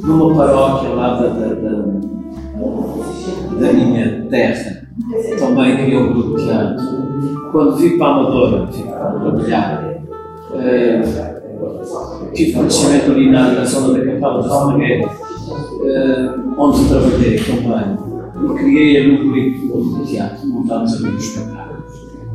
numa 0.04 0.36
paróquia 0.36 0.90
lá 0.90 1.22
da, 1.22 1.28
da, 1.28 1.54
da, 1.56 1.86
da 3.60 3.74
minha 3.74 4.26
terra, 4.30 4.84
também 5.40 5.78
criou 5.78 6.04
um 6.04 6.14
grupo 6.14 6.38
de 6.38 6.44
teatro. 6.44 6.86
Quando 7.52 7.78
vim 7.78 7.98
para 7.98 8.08
a 8.08 8.12
Amadora, 8.12 8.68
fui 8.68 8.84
para 8.84 9.12
trabalhar, 9.12 9.99
eh, 10.54 11.02
tive 12.34 12.54
conhecimento 12.54 13.12
ali 13.12 13.30
na, 13.30 13.52
na 13.52 13.66
zona 13.66 13.98
da 13.98 14.06
Capela 14.06 14.42
da 14.44 14.50
Famagueira, 14.50 15.10
eh, 15.84 16.30
onde 16.58 16.90
trabalhei 16.90 17.40
também, 17.40 17.98
e 18.44 18.58
criei 18.58 18.98
ali 18.98 19.12
um 19.12 19.32
grupo 19.68 20.00
de 20.00 20.12
teatro, 20.12 20.48
montámos 20.48 20.94
ali 20.96 21.16
os 21.16 21.24
espetáculos. 21.24 21.80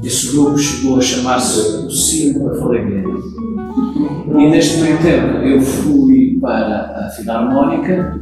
Esse 0.02 0.32
grupo 0.32 0.58
chegou 0.58 0.98
a 0.98 1.00
chamar-se 1.00 1.86
o 1.86 1.90
Cimo 1.90 2.48
da 2.48 2.54
Falagueira. 2.56 3.08
E 4.28 4.50
neste 4.50 4.80
meio 4.82 4.98
tempo 4.98 5.38
eu 5.38 5.60
fui 5.60 6.38
para 6.40 7.06
a 7.06 7.10
Filarmónica 7.10 8.20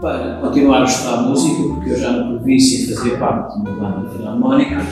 para 0.00 0.38
continuar 0.42 0.82
a 0.82 0.84
estudar 0.84 1.22
música, 1.22 1.62
porque 1.62 1.90
eu 1.90 1.96
já 1.96 2.12
na 2.12 2.24
província 2.28 2.94
fazia 2.94 3.16
parte 3.16 3.54
de 3.54 3.60
uma 3.60 3.70
banda 3.70 4.10
filarmónica, 4.10 4.86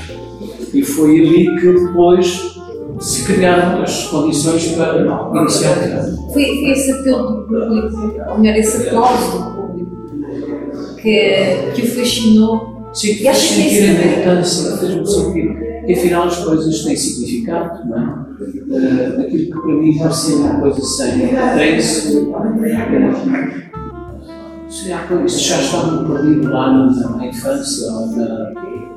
e 0.72 0.82
foi 0.82 1.20
ali 1.20 1.60
que 1.60 1.72
depois 1.72 2.61
se 3.00 3.24
criaram 3.24 3.82
as 3.82 4.04
condições 4.06 4.68
para 4.72 5.00
iniciar 5.40 5.78
o 5.78 5.82
teatro. 5.82 6.16
foi, 6.32 6.44
foi 6.44 6.70
esse 6.70 6.90
apelo 6.92 7.28
do 7.28 7.46
público, 7.46 8.30
ou 8.30 8.38
melhor, 8.38 8.56
esse 8.58 8.88
aplauso 8.88 9.38
do 9.38 9.54
público, 9.54 10.96
que, 11.00 11.72
que 11.74 11.82
o 11.82 11.86
fascinou. 11.86 12.72
Sim, 12.92 13.14
fez 13.14 13.20
que 13.20 13.26
é 13.28 13.34
sentir 13.34 13.82
a 13.84 13.92
importância, 13.92 14.76
fez-me 14.76 15.06
sentir 15.06 15.62
que 15.86 15.92
afinal 15.94 16.24
as 16.24 16.36
coisas 16.44 16.84
têm 16.84 16.96
significado, 16.96 17.88
não 17.88 17.98
é? 17.98 18.22
Eh, 18.42 19.20
aquilo 19.22 19.44
que 19.46 19.50
para 19.50 19.74
mim 19.74 19.98
parecia 19.98 20.36
uma 20.36 20.60
coisa 20.60 20.80
sem 20.80 21.28
tem-se. 21.56 22.28
Se 24.68 24.92
há 24.92 24.98
coisa- 25.00 25.24
Isso 25.26 25.40
já 25.48 25.60
estava 25.60 26.04
perdido 26.04 26.50
lá 26.50 26.72
na, 26.72 27.16
na 27.16 27.26
infância 27.26 27.92
ou 27.92 28.06
na, 28.16 28.52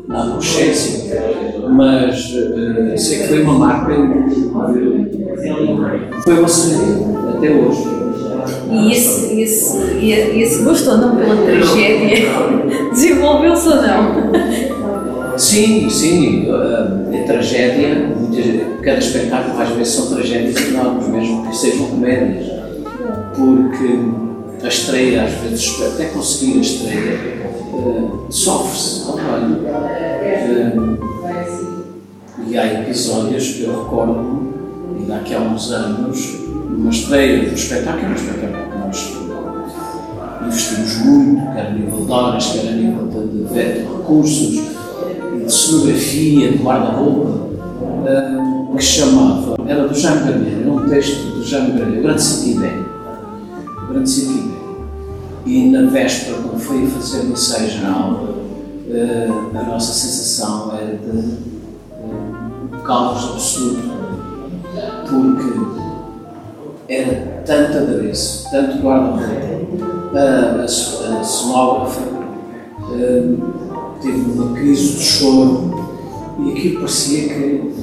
na 0.08 0.22
adolescência, 0.24 1.22
mas 1.70 2.34
eh, 2.94 2.98
sei 2.98 3.20
que 3.20 3.28
foi 3.28 3.42
uma 3.44 3.54
marca, 3.54 3.94
foi 6.24 6.40
uma 6.40 6.48
semelhança 6.48 7.30
até 7.38 7.52
hoje. 7.52 7.96
E 8.72 8.92
esse, 8.92 9.42
esse, 9.42 9.78
e 10.00 10.12
esse 10.42 10.64
gosto 10.64 10.92
ou 10.92 10.98
não 10.98 11.16
pela 11.16 11.36
tragédia 11.36 12.28
desenvolveu-se 12.94 13.68
ou 13.68 13.76
não? 13.76 15.38
Sim, 15.38 15.90
sim, 15.90 16.48
eh, 16.50 17.20
a 17.22 17.24
tragédia, 17.26 18.08
muitas- 18.16 18.82
cada 18.82 19.00
espetáculo 19.00 19.60
às 19.62 19.70
vezes 19.70 19.94
são 19.94 20.08
tragédias 20.16 20.56
enormes, 20.68 21.08
mesmo 21.08 21.48
que 21.48 21.56
sejam 21.58 21.88
comédias, 21.88 22.46
porque 23.36 24.00
a 24.64 24.68
estreia, 24.68 25.24
às 25.24 25.32
vezes, 25.42 25.82
até 25.82 26.06
conseguir 26.06 26.60
a 26.60 26.62
estreia, 26.62 27.20
eh, 27.78 28.10
sofre-se 28.30 29.06
também. 29.06 29.66
Eh, 29.66 30.76
e 32.48 32.58
há 32.58 32.82
episódios 32.82 33.54
que 33.54 33.64
eu 33.64 33.84
recordo, 33.84 34.54
e 35.00 35.06
daqui 35.06 35.34
a 35.34 35.40
uns 35.40 35.72
anos, 35.72 36.40
numa 36.70 36.90
estreia 36.90 37.50
do 37.50 37.56
espetáculo, 37.56 38.12
um 38.12 38.14
espetáculo 38.14 38.72
que 38.72 38.78
nós 38.78 39.14
investimos 40.44 40.98
muito, 41.06 41.54
quer 41.54 41.68
a 41.68 41.72
nível 41.72 42.06
de 42.06 42.12
horas, 42.12 42.46
quer 42.52 42.68
a 42.68 42.72
nível 42.72 43.08
de, 43.08 43.28
de, 43.28 43.54
de 43.54 43.80
recursos, 43.82 44.62
de 45.44 45.54
cenografia, 45.54 46.52
de 46.52 46.58
guarda-roupa, 46.58 47.48
eh, 48.06 48.76
que 48.78 48.84
chamava, 48.84 49.56
era 49.68 49.88
do 49.88 49.96
Jaime 49.96 50.32
Garneiro, 50.32 50.62
era 50.62 50.72
um 50.72 50.90
texto 50.90 51.36
do 51.36 51.44
Jaime 51.44 51.80
Garneiro, 51.80 52.04
Grande 52.04 52.22
Sentido 52.22 52.86
Grande 53.90 54.10
Sentido. 54.10 54.55
E 55.46 55.70
na 55.70 55.84
véspera, 55.90 56.38
quando 56.42 56.60
fui 56.60 56.88
fazer 56.88 57.28
o 57.28 57.32
ensaio 57.32 57.70
geral, 57.70 58.30
eh, 58.90 59.30
a 59.54 59.64
nossa 59.64 59.94
sensação 59.94 60.76
era 60.76 60.98
de 60.98 61.20
eh, 61.92 62.74
um 62.74 62.80
caos 62.80 63.34
absoluto, 63.34 63.92
porque 65.08 65.86
era 66.92 67.44
tanto 67.46 67.78
adereço, 67.78 68.50
tanto 68.50 68.80
guarda-roupa, 68.80 70.18
a, 70.18 70.62
a, 70.62 71.20
a 71.20 71.24
cenógrafa 71.24 72.02
eh, 72.94 73.36
teve 74.02 74.32
uma 74.32 74.56
crise 74.56 74.98
de 74.98 75.04
choro 75.04 75.90
e 76.40 76.52
aquilo 76.54 76.80
parecia 76.80 77.30
que 77.30 77.76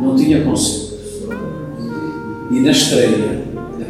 não 0.00 0.14
tinha 0.14 0.44
consigo. 0.44 0.92
E 2.52 2.60
na 2.60 2.70
estreia 2.70 3.41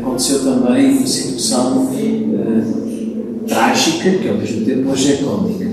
aconteceu 0.03 0.43
também 0.43 0.99
uma 0.99 1.07
situação 1.07 1.85
uh, 1.85 3.45
trágica, 3.47 4.11
que 4.11 4.29
ao 4.29 4.35
mesmo 4.35 4.67
tempo 4.67 4.91
hoje 4.91 5.13
é 5.13 5.17
cómica. 5.19 5.71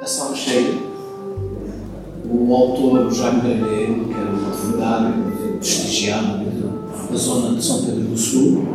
A 0.00 0.06
sala 0.06 0.34
cheia, 0.34 0.72
o 2.24 2.54
autor 2.54 3.12
Jaime 3.12 3.42
Galheiro, 3.42 4.06
que 4.06 4.14
era 4.14 4.30
um 4.30 4.48
advogado 4.48 5.58
prestigiado 5.58 6.40
da 7.10 7.16
zona 7.16 7.56
de 7.56 7.64
São 7.64 7.82
Pedro 7.84 8.04
do 8.04 8.16
Sul, 8.16 8.66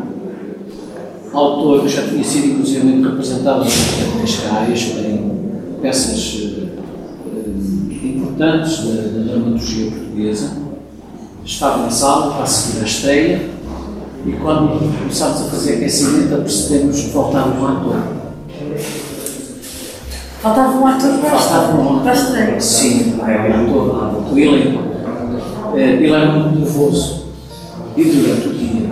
autor 1.33 1.81
que 1.81 1.89
já 1.89 2.07
tinha 2.07 2.23
sido 2.23 2.47
inclusive 2.47 3.01
representado 3.01 3.65
em 3.65 4.21
Cascais, 4.21 4.93
em 4.99 5.81
peças 5.81 6.33
uh, 6.35 8.05
importantes 8.05 8.77
da, 8.83 9.01
da 9.01 9.23
dramaturgia 9.23 9.89
portuguesa, 9.89 10.51
estava 11.43 11.83
na 11.83 11.89
sala 11.89 12.35
para 12.35 12.45
seguir 12.45 12.81
a 12.81 12.85
estreia 12.85 13.54
e 14.25 14.31
quando 14.41 14.79
começámos 14.99 15.41
a 15.41 15.45
fazer 15.45 15.73
aquecimento 15.73 16.33
apercebemos 16.33 16.99
que 16.99 17.09
faltava 17.09 17.59
um 17.59 17.67
ator. 17.67 17.97
Faltava 20.41 20.77
um 20.77 20.87
ator 20.87 21.11
faltava 21.29 21.81
um 21.81 21.99
para 21.99 22.11
a 22.11 22.15
estreia? 22.15 22.59
Sim, 22.59 23.19
era 23.21 23.57
um 23.59 23.65
ator, 23.65 24.33
o 24.33 24.39
elenco. 24.39 24.83
Eh, 25.75 25.93
ele 25.93 26.11
era 26.11 26.31
muito 26.31 26.59
nervoso 26.59 27.25
e 27.95 28.03
durante 28.03 28.47
o 28.47 28.53
dia 28.53 28.89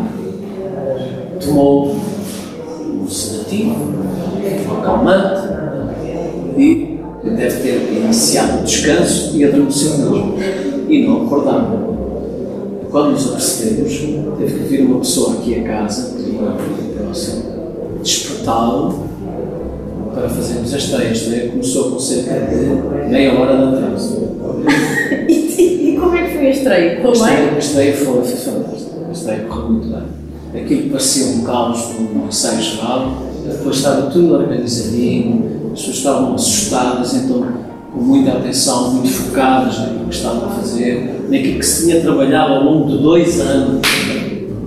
tomou 1.43 1.95
um 1.95 3.07
sedativo, 3.09 3.75
um 3.75 4.79
acalmante 4.79 5.47
e 6.57 6.99
deve 7.23 7.61
ter 7.61 7.93
iniciado 7.93 8.59
o 8.59 8.63
descanso 8.63 9.35
e 9.35 9.43
adormeceu 9.45 9.97
mesmo 9.97 10.35
e 10.89 11.07
não 11.07 11.25
acordava. 11.25 11.92
Quando 12.93 13.13
nos 13.13 13.27
apercebemos, 13.27 13.91
teve 14.37 14.59
que 14.59 14.69
vir 14.69 14.85
uma 14.85 14.99
pessoa 14.99 15.33
aqui 15.33 15.61
a 15.61 15.63
casa, 15.63 16.15
que 16.15 16.37
era 16.37 16.55
próximo, 16.95 17.43
despertá-lo 18.03 19.09
para 20.13 20.29
fazermos 20.29 20.71
a 20.71 20.77
estreia. 20.77 21.09
A 21.09 21.11
estreia 21.11 21.49
começou 21.49 21.89
com 21.89 21.99
cerca 21.99 22.33
de 22.35 23.09
meia 23.09 23.33
hora 23.33 23.57
de 23.57 23.77
atraso. 23.77 24.37
e, 25.27 25.97
como 25.99 26.15
é 26.15 26.27
que 26.27 26.37
foi 26.37 26.45
a 26.45 26.49
estreia? 26.51 27.01
Correu 27.01 27.23
bem? 27.23 27.49
A 27.55 27.57
estreia 27.57 27.93
foi, 27.97 28.23
foi 28.25 28.37
fantástica. 28.37 29.07
A 29.09 29.11
estreia 29.11 29.43
correu 29.45 29.69
muito 29.71 29.87
bem. 29.87 30.61
Aquilo 30.61 30.89
parecia 30.91 31.25
um 31.35 31.41
caos 31.41 31.95
no 31.99 32.27
ensaio 32.27 32.61
geral, 32.61 33.23
depois 33.43 33.77
estava 33.77 34.11
tudo 34.11 34.35
organizadinho, 34.35 35.71
as 35.73 35.79
pessoas 35.79 35.97
estavam 35.97 36.35
assustadas, 36.35 37.15
então 37.15 37.43
com 37.93 38.01
muita 38.01 38.31
atenção, 38.33 38.93
muito 38.93 39.09
focadas 39.09 39.77
naquilo 39.77 40.05
que 40.05 40.15
estavam 40.15 40.45
a 40.49 40.51
fazer, 40.51 41.27
naquilo 41.29 41.59
que 41.59 41.65
se 41.65 41.85
tinha 41.85 42.01
trabalhado 42.01 42.53
ao 42.53 42.63
longo 42.63 42.89
de 42.89 42.97
dois 42.97 43.39
anos. 43.39 43.81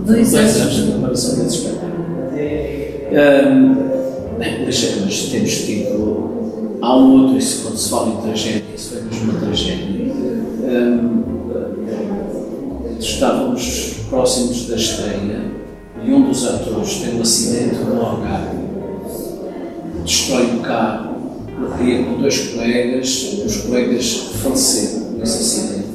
Dois, 0.07 0.31
dois 0.31 0.61
anos 0.61 0.75
de 0.75 0.83
preparação 0.93 1.45
desse 1.45 1.57
espetáculo. 1.57 1.97
Um, 3.13 3.87
mas, 4.39 4.99
mas 5.05 5.29
temos 5.31 5.55
tido. 5.65 6.79
Há 6.81 6.97
um 6.97 7.23
outro, 7.23 7.39
isso, 7.39 7.63
quando 7.63 7.77
se 7.77 7.89
fala 7.89 8.09
em 8.09 8.17
tragédia, 8.23 8.65
isso 8.77 8.91
foi 8.91 9.03
mesmo 9.03 9.31
uma 9.31 9.41
tragédia. 9.41 10.13
Um, 10.63 11.17
estávamos 12.99 13.97
próximos 14.09 14.67
da 14.67 14.77
estreia 14.77 15.57
e 16.05 16.13
um 16.13 16.29
dos 16.29 16.47
atores 16.47 16.99
tem 16.99 17.19
um 17.19 17.23
acidente 17.23 17.77
no 17.77 18.01
Algarve, 18.01 18.59
destrói 20.05 20.47
um 20.47 20.59
carro 20.61 21.16
ia 21.81 22.05
com 22.05 22.21
dois 22.21 22.49
colegas, 22.49 23.43
os 23.45 23.57
colegas 23.63 24.31
faleceram 24.43 25.11
nesse 25.19 25.39
acidente. 25.39 25.87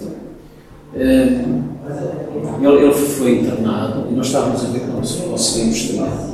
Ele, 0.93 2.86
ele, 2.86 2.93
foi 2.93 3.39
internado 3.39 4.08
e 4.12 4.13
nós 4.13 4.28
estávamos 4.28 4.63
a 4.63 4.67
ver 4.67 4.82
como 4.82 5.06
se 5.06 5.17
conseguimos 5.24 5.76
estrear. 5.76 6.30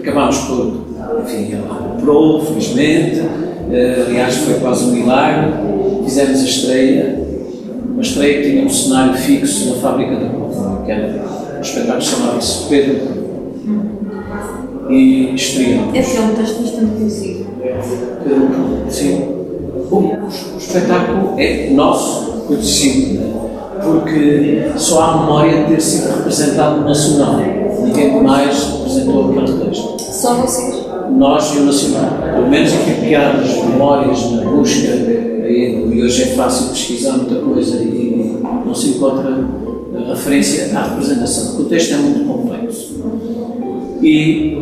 Acabámos 0.00 0.38
por, 0.38 0.86
enfim, 1.24 1.52
ele 1.52 1.62
recuperou, 1.68 2.44
felizmente, 2.44 3.20
aliás 4.06 4.36
foi 4.36 4.54
quase 4.54 4.84
um 4.84 4.92
milagre. 4.92 5.52
Fizemos 6.04 6.40
a 6.40 6.44
estreia, 6.44 7.24
uma 7.92 8.02
estreia 8.02 8.42
que 8.42 8.50
tinha 8.50 8.64
um 8.64 8.70
cenário 8.70 9.14
fixo 9.14 9.70
na 9.70 9.76
fábrica 9.76 10.16
da 10.16 10.28
Copa, 10.30 10.82
que 10.84 10.92
era 10.92 11.24
um 11.56 11.60
espetáculo 11.60 12.02
chamava-se 12.02 12.68
Pedro 12.68 13.20
e 14.88 15.34
estreamos. 15.34 15.94
Esse 15.94 16.16
é 16.16 16.20
um 16.20 16.34
texto 16.34 16.62
bastante 16.62 16.92
conhecido. 16.96 17.39
Sim. 18.88 19.36
O, 19.90 20.28
espetáculo 20.56 21.34
é 21.38 21.70
nosso, 21.70 22.44
conhecido, 22.46 23.20
porque 23.82 24.70
só 24.76 25.02
há 25.02 25.16
memória 25.18 25.64
de 25.64 25.74
ter 25.74 25.80
sido 25.80 26.16
representado 26.16 26.84
Nacional. 26.84 27.40
Ninguém 27.82 28.22
mais 28.22 28.72
representou 28.72 29.30
aquele 29.30 29.64
texto. 29.64 29.96
Só 30.00 30.34
vocês? 30.34 30.86
Nós 31.16 31.54
e 31.54 31.58
o 31.58 31.64
Nacional. 31.64 32.10
Pelo 32.34 32.48
menos 32.48 32.72
aqui 32.72 32.94
pequenas 33.00 33.48
memórias 33.56 34.30
na 34.32 34.42
busca, 34.50 34.88
e 34.88 36.02
hoje 36.02 36.22
é 36.22 36.26
fácil 36.26 36.68
pesquisar 36.68 37.12
muita 37.14 37.36
coisa 37.36 37.76
e 37.82 38.40
não 38.64 38.74
se 38.74 38.90
encontra 38.90 39.36
referência 40.08 40.76
à 40.78 40.82
representação, 40.90 41.46
porque 41.48 41.62
o 41.62 41.66
texto 41.66 41.94
é 41.94 41.96
muito 41.96 42.26
complexo. 42.26 42.49
E 44.02 44.56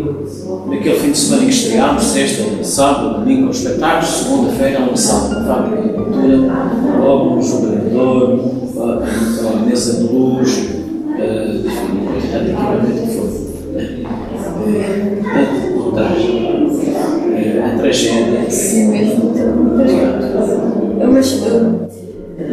naquele 0.67 0.99
fim 0.99 1.13
de 1.13 1.19
semana 1.19 1.45
em 1.45 1.47
que 1.47 1.53
estreámos, 1.53 2.03
sexta, 2.05 2.65
sábado, 2.65 3.21
domingo, 3.21 3.45
com 3.45 3.51
espetáculos, 3.51 4.09
segunda-feira, 4.09 4.81
almoçámos 4.81 5.31
na 5.31 5.45
fábrica 5.45 5.83
de 5.83 5.89
pintura, 5.91 6.37
logo 7.01 7.37
um 7.37 7.43
jogador, 7.43 8.41
a 8.79 9.57
mesa 9.65 10.01
de 10.01 10.13
luz, 10.13 10.69
uma 11.17 12.13
quantidade 12.13 12.45
de 12.45 12.51
equipamento 12.51 13.01
que 13.03 13.11
foi. 13.17 13.29
Por 15.75 15.93
trás. 15.93 16.19
A 17.65 17.79
tragédia. 17.79 18.51
Sim, 18.51 18.89
mesmo. 18.89 19.33
Mas 21.13 21.33
eu 21.47 21.89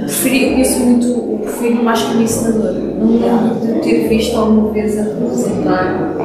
preferi, 0.02 0.52
conheço 0.52 0.80
muito, 0.80 1.08
eu 1.08 1.40
prefiro 1.44 1.84
mais 1.84 2.00
ensinador. 2.16 2.74
Não 3.00 3.08
lembro 3.12 3.56
de 3.60 3.80
ter 3.82 4.08
visto 4.08 4.38
alguma 4.38 4.72
vez 4.72 4.98
a 4.98 5.04
representar 5.04 6.16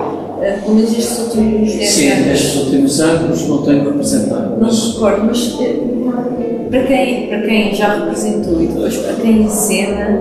pelo 0.63 0.75
menos 0.75 0.91
estes 0.93 1.19
últimos 1.19 1.73
10 1.73 1.91
Sim, 1.91 2.09
anos. 2.11 2.27
estes 2.29 2.57
últimos 2.57 3.01
anos 3.01 3.49
não 3.49 3.63
tenho 3.63 3.85
representado. 3.85 4.57
Não 4.61 4.69
me 4.71 4.93
recordo, 4.93 5.25
mas 5.27 5.57
eh, 5.61 5.77
para 6.71 6.83
quem, 6.85 7.27
para 7.29 7.43
quem 7.43 7.75
já 7.75 7.95
representou 8.05 8.63
e 8.63 8.67
depois 8.67 8.97
para 8.97 9.15
quem 9.15 9.43
encena, 9.43 10.21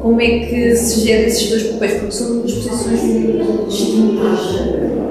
como 0.00 0.20
é 0.20 0.26
que 0.40 0.76
se 0.76 1.00
gera 1.06 1.26
esses 1.26 1.48
dois 1.48 1.62
papéis? 1.64 1.92
Porque 1.94 2.12
são 2.12 2.38
duas 2.38 2.52
posições 2.52 3.02
muito 3.02 3.66
distintas. 3.68 4.40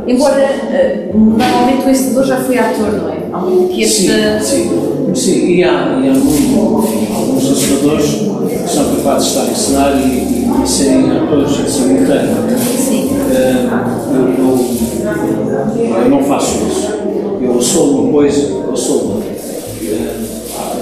Embora 0.08 0.40
eh, 0.42 1.10
normalmente 1.14 1.88
o 1.88 1.90
encenador 1.90 2.26
já 2.26 2.38
foi 2.38 2.58
ator, 2.60 2.92
não 2.94 3.10
é? 3.10 3.16
Há 3.34 3.38
muito 3.40 3.74
que 3.74 3.86
Sim, 3.88 4.12
esta. 4.12 4.40
sim, 4.46 4.70
sim, 5.16 5.56
e 5.56 5.64
há, 5.64 6.00
e 6.04 6.10
há 6.10 6.14
muito, 6.14 6.86
alguns 7.16 7.44
ensinadores 7.44 8.06
que 8.06 8.70
são 8.70 8.96
capazes 8.96 9.28
de 9.34 9.34
estar 9.34 9.48
a 9.48 9.52
ensinar 9.52 9.92
e, 9.98 10.10
e, 10.10 10.35
e 10.35 10.35
serem 10.64 11.12
atores 11.12 11.60
em 11.60 11.70
simultâneo. 11.70 12.36
Sim. 12.58 13.10
Eh, 13.32 13.68
eu, 14.14 14.22
eu, 14.38 16.02
eu 16.04 16.10
não 16.10 16.24
faço 16.24 16.66
isso. 16.68 16.94
Eu 17.42 17.62
sou 17.62 18.02
uma 18.02 18.12
coisa, 18.12 18.42
eu 18.42 18.78
sou 18.78 19.16
outra. 19.16 19.30
Eh, 19.30 20.16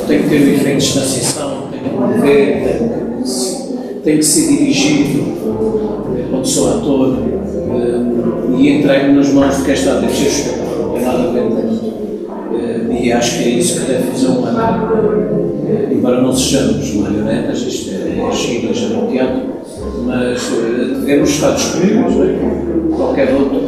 tenho 0.07 0.23
que 0.23 0.29
ter 0.29 0.35
um 0.35 0.53
efeito 0.53 0.79
de 0.79 0.85
distanciação, 0.85 1.63
tenho 1.71 1.83
que 1.83 1.89
mover, 1.89 2.81
tenho 4.03 4.17
que, 4.17 4.25
ser 4.25 4.47
dirigido 4.49 5.23
quando 6.29 6.45
sou 6.45 6.77
ator 6.77 7.17
eh, 7.17 8.59
e 8.59 8.69
entrego 8.77 9.13
nas 9.13 9.29
mãos 9.29 9.57
de 9.57 9.63
quem 9.63 9.73
está 9.73 9.97
a 9.97 9.99
dirigir 10.01 10.27
o 10.27 10.29
espetáculo. 10.29 10.83
Não 10.83 10.93
tem 10.93 11.05
nada 11.05 11.23
a 11.23 11.31
ver 11.31 11.43
com 11.43 11.73
isso. 11.73 11.93
E 13.03 13.11
acho 13.11 13.37
que 13.39 13.43
é 13.43 13.49
isso 13.49 13.81
que 13.81 13.91
deve 13.91 14.11
fazer 14.11 14.27
um 14.27 14.45
ator. 14.45 15.43
Embora 15.91 16.21
não 16.21 16.33
sejamos 16.33 16.93
marionetas, 16.95 17.59
isto 17.61 17.91
é, 17.91 18.19
é 18.19 18.31
giro, 18.31 18.73
já 18.73 18.89
no 18.89 19.07
teatro, 19.07 19.52
mas 20.05 20.49
devemos 20.49 21.29
estar 21.29 21.51
disponíveis, 21.51 22.15
é? 22.19 22.95
qualquer 22.95 23.33
outro, 23.33 23.59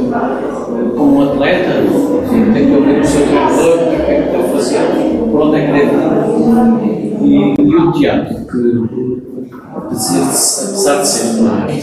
como 0.95 1.17
um 1.17 1.32
atleta, 1.32 1.71
tem 2.54 2.65
que 2.65 2.75
ouvir 2.75 2.99
o 2.99 3.06
seu 3.06 3.21
treinador, 3.21 3.75
o 3.75 4.06
que 4.06 4.12
é 4.12 4.21
que 4.21 4.38
deve 4.38 4.49
fazer, 4.49 4.80
por 5.32 5.41
onde 5.41 5.58
é 5.58 5.65
que 5.65 5.71
deve 5.71 5.86
ir. 5.86 7.15
E, 7.21 7.62
e 7.62 7.75
o 7.75 7.91
teatro, 7.91 8.36
que 8.45 9.21
apesar 9.75 11.01
de 11.01 11.08
ser 11.08 11.39
uma 11.39 11.51
arte 11.63 11.82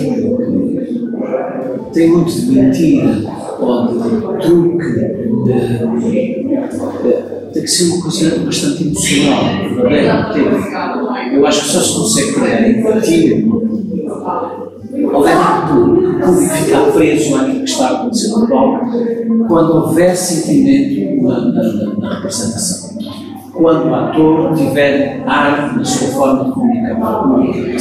tem 1.92 2.10
muito 2.10 2.32
de 2.32 2.52
mentira 2.52 3.14
ou 3.58 3.88
de 3.88 3.94
truque, 4.40 4.86
tem 7.52 7.62
que 7.62 7.68
ser 7.68 7.92
uma 7.92 8.02
coisa 8.02 8.38
bastante 8.38 8.84
emocional, 8.84 9.44
verdadeira. 9.88 10.50
Eu 11.34 11.46
acho 11.46 11.60
que 11.62 11.68
só 11.68 11.80
se 11.80 11.94
consegue 11.94 12.32
criar 12.32 12.70
empatia 12.70 13.44
ou 14.22 15.24
deve 15.24 15.40
o 15.40 15.66
público 15.68 16.32
ficar 16.32 16.92
preso 16.92 17.36
àquilo 17.36 17.58
que 17.58 17.70
está 17.70 17.86
a 17.86 17.92
acontecer 17.92 18.28
no 18.28 18.48
palco 18.48 18.86
quando 19.48 19.76
houver 19.76 20.16
sentimento 20.16 21.22
na, 21.22 21.40
na, 21.40 21.94
na 21.98 22.14
representação. 22.16 22.98
quando 23.52 23.88
o 23.88 23.94
ator 23.94 24.54
tiver 24.54 25.22
arte 25.26 25.76
na 25.76 25.84
sua 25.84 26.08
forma 26.08 26.44
de 26.44 26.52
comunicar 26.52 27.00
para 27.00 27.20
o 27.20 27.34
público 27.34 27.58
e. 27.58 27.76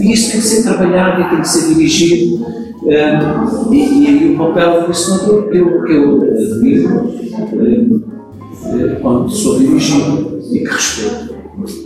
E 0.00 0.12
isso 0.12 0.32
tem 0.32 0.40
que 0.40 0.46
ser 0.46 0.62
trabalhado 0.62 1.22
e 1.22 1.28
tem 1.28 1.40
que 1.40 1.48
ser 1.48 1.74
dirigido. 1.74 2.44
Uh, 2.82 3.74
e, 3.74 4.04
e 4.04 4.06
aí 4.06 4.34
o 4.34 4.38
papel 4.38 4.84
do 4.84 4.90
ensinador 4.90 5.48
que 5.50 5.58
eu, 5.58 5.82
que 5.84 5.92
eu 5.92 6.22
admiro 6.22 6.96
uh, 6.96 7.96
uh, 7.96 9.00
quando 9.02 9.28
sou 9.30 9.58
dirigido 9.58 10.40
e 10.52 10.60
que 10.60 10.64
respeito. 10.64 11.34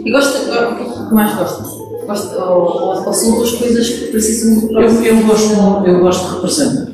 E 0.05 0.12
gosta, 0.12 0.71
o 0.71 1.09
que 1.09 1.14
mais 1.14 1.35
gosta? 1.35 1.82
Gosta 2.07 2.45
ou, 2.45 2.62
ou, 2.62 3.07
ou, 3.07 3.12
são 3.12 3.37
duas 3.37 3.53
coisas 3.53 3.88
que 3.88 4.07
precisam 4.09 4.53
muito 4.53 4.69
próximas? 4.69 5.07
Eu, 5.07 5.17
eu, 5.17 5.27
gosto, 5.27 5.87
eu 5.87 6.01
gosto 6.01 6.29
de 6.29 6.35
representar. 6.35 6.93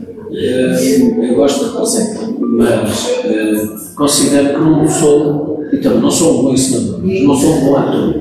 eu 1.23 1.35
gosto 1.37 1.65
de 1.65 1.71
representar, 1.71 2.29
mas 2.41 3.95
considero 3.95 4.55
que 4.55 4.61
não 4.61 4.89
sou, 4.89 5.65
então, 5.73 6.01
não 6.01 6.11
sou 6.11 6.41
um 6.41 6.43
bom 6.45 6.53
ensinador, 6.55 7.01
não 7.03 7.37
sou 7.37 7.51
um 7.51 7.61
bom 7.65 7.77
ator. 7.77 8.15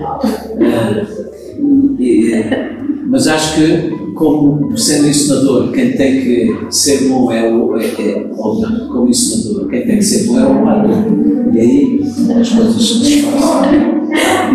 Mas 3.08 3.28
acho 3.28 3.56
que 3.56 4.14
como 4.14 4.78
sendo 4.78 5.08
ensinador, 5.08 5.72
quem 5.72 5.94
tem 5.94 6.22
que 6.22 6.58
ser 6.70 7.08
bom 7.08 7.32
é 7.32 7.50
o. 7.52 7.78
É, 7.78 7.86
é, 7.86 8.24
como 8.24 9.08
ensinador, 9.08 9.68
quem 9.70 9.86
tem 9.86 9.98
que 9.98 10.04
ser 10.04 10.28
bom 10.28 10.40
é 10.40 10.46
o 10.46 10.68
ator. 10.68 11.54
E 11.54 11.60
aí 11.60 12.02
as 12.40 12.50
coisas 12.50 12.82
se 12.82 13.00
desfazem. 13.00 13.98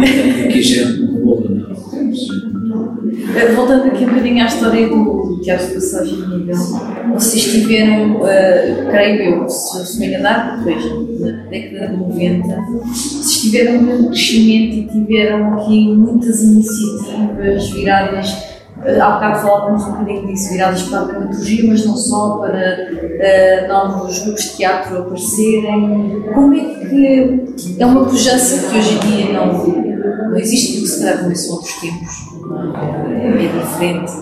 E 0.02 0.32
tenho 0.32 0.48
aqui 0.48 0.62
gente 0.62 1.02
boa, 1.06 1.42
não. 1.48 1.72
Eh, 1.98 2.51
voltando 3.54 3.88
aqui 3.88 4.04
um 4.04 4.08
bocadinho 4.08 4.42
à 4.42 4.46
história 4.46 4.88
do 4.88 5.40
teatro 5.42 5.68
de 5.68 5.74
passagem 5.74 6.14
de 6.14 6.36
nível, 6.36 6.56
vocês 7.14 7.42
tiveram, 7.44 8.16
uh, 8.16 8.90
creio 8.90 9.42
eu, 9.42 9.48
se 9.48 9.98
me 9.98 10.08
enganar, 10.08 10.62
depois, 10.64 10.84
na 11.20 11.32
década 11.44 11.88
de 11.88 11.96
90, 11.96 12.46
vocês 12.86 13.40
tiveram 13.40 13.80
um 13.80 14.06
crescimento 14.08 14.74
e 14.74 14.88
tiveram 14.88 15.54
aqui 15.54 15.94
muitas 15.94 16.42
iniciativas 16.42 17.70
viradas 17.70 18.52
Há 18.84 19.10
bocado 19.12 19.40
falávamos 19.42 19.84
um 19.84 19.92
bocadinho 19.92 20.26
disso, 20.26 20.50
viradas 20.50 20.82
para 20.82 21.00
a 21.00 21.04
dramaturgia, 21.04 21.68
mas 21.68 21.86
não 21.86 21.96
só, 21.96 22.38
para 22.38 22.88
uh, 22.90 23.68
novos 23.68 24.18
grupos 24.20 24.42
de 24.42 24.56
teatro 24.56 24.98
aparecerem. 24.98 26.22
Como 26.34 26.54
é 26.54 26.60
que 26.60 27.76
é 27.78 27.86
uma 27.86 28.04
pujança 28.06 28.68
que 28.68 28.76
hoje 28.76 28.96
em 28.96 28.98
dia 28.98 29.32
não, 29.32 29.52
não 30.30 30.36
existe, 30.36 30.72
porque 30.72 30.88
se 30.88 30.98
calhar 30.98 31.22
começou 31.22 31.56
outros 31.56 31.74
tempos, 31.80 32.31
é 33.22 33.60
diferente. 33.60 34.12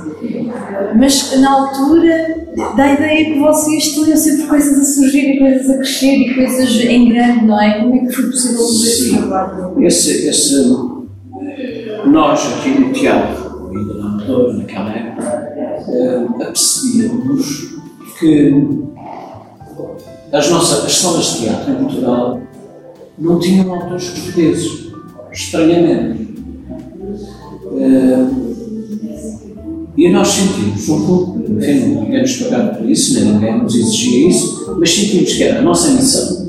Mas 0.98 1.40
na 1.40 1.52
altura 1.52 2.46
dá 2.76 2.84
a 2.84 2.94
ideia 2.94 3.24
que 3.32 3.38
vocês 3.38 3.92
tinham 3.94 4.16
sempre 4.16 4.46
coisas 4.46 4.78
a 4.78 4.84
surgir 4.84 5.36
e 5.36 5.38
coisas 5.38 5.70
a 5.70 5.74
crescer 5.74 6.16
e 6.16 6.34
coisas 6.34 6.70
em 6.84 7.08
grande, 7.08 7.46
não 7.46 7.60
é? 7.60 7.80
Como 7.80 7.94
é 7.94 7.98
que 8.00 8.12
foi 8.12 8.24
possível 8.26 8.58
fazer 8.58 8.88
esse 8.88 9.16
trabalho? 9.16 9.82
Esse, 9.82 10.28
esse, 10.28 10.76
nós 12.06 12.52
aqui 12.54 12.70
no 12.70 12.92
teatro 12.92 13.50
ainda 13.70 13.94
na 13.94 14.06
Amadora, 14.06 14.52
naquela 14.54 14.90
época, 14.90 15.52
uh, 15.88 16.42
apercebíamos 16.42 17.78
que 18.18 18.54
as 20.32 20.50
nossas 20.50 20.84
as 20.84 20.92
salas 20.92 21.24
de 21.24 21.40
teatro 21.40 21.72
em 21.72 21.76
Portugal 21.76 22.40
não 23.18 23.38
tinham 23.38 23.74
autores 23.74 24.08
portugueses, 24.10 24.92
estranhamente. 25.32 26.29
E 29.96 30.08
nós 30.08 30.28
sentimos 30.28 30.88
um 30.88 31.06
pouco, 31.06 31.38
enfim, 31.58 31.94
não 31.94 32.04
ninguém 32.04 32.24
pagar 32.42 32.74
por 32.76 32.88
isso, 32.88 33.14
nem 33.14 33.32
ninguém 33.32 33.62
nos 33.62 33.74
exigia 33.74 34.28
isso, 34.28 34.76
mas 34.78 34.94
sentimos 34.94 35.32
que 35.32 35.42
era 35.42 35.58
a 35.58 35.62
nossa 35.62 35.90
missão 35.90 36.40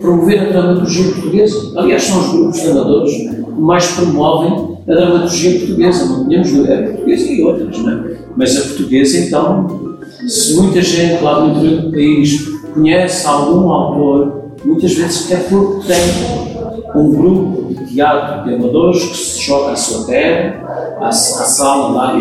promover 0.00 0.40
a 0.40 0.44
dramaturgia 0.50 1.12
portuguesa. 1.12 1.72
Aliás, 1.76 2.02
são 2.02 2.20
os 2.20 2.32
grupos 2.32 2.60
de 2.60 2.68
amadores 2.68 3.12
que 3.12 3.60
mais 3.60 3.86
promovem 3.88 4.78
a 4.88 4.94
dramaturgia 4.94 5.58
portuguesa, 5.58 6.06
não 6.06 6.26
tínhamos 6.26 6.70
a 6.70 6.82
portuguesa 6.82 7.30
e 7.30 7.42
outras, 7.42 7.78
não 7.78 7.90
é? 7.90 8.16
Mas 8.36 8.56
a 8.56 8.62
portuguesa, 8.62 9.18
então, 9.18 9.98
se 10.26 10.54
muita 10.54 10.80
gente 10.80 11.22
lá 11.22 11.44
no 11.44 11.56
interior 11.56 11.82
do 11.82 11.90
país 11.92 12.48
conhece 12.72 13.26
algum 13.26 13.70
autor, 13.70 14.52
muitas 14.64 14.94
vezes 14.94 15.30
é 15.30 15.36
porque 15.36 15.86
tem 15.86 16.49
um 16.94 17.10
grupo 17.10 17.74
de 17.74 17.94
teatro 17.94 18.44
de 18.44 18.54
amadores 18.54 19.02
que 19.04 19.16
se 19.16 19.40
joga 19.40 19.72
à 19.72 19.76
sua 19.76 20.06
terra, 20.06 20.96
à, 21.00 21.08
à 21.08 21.12
sala 21.12 21.88
lá, 21.88 22.14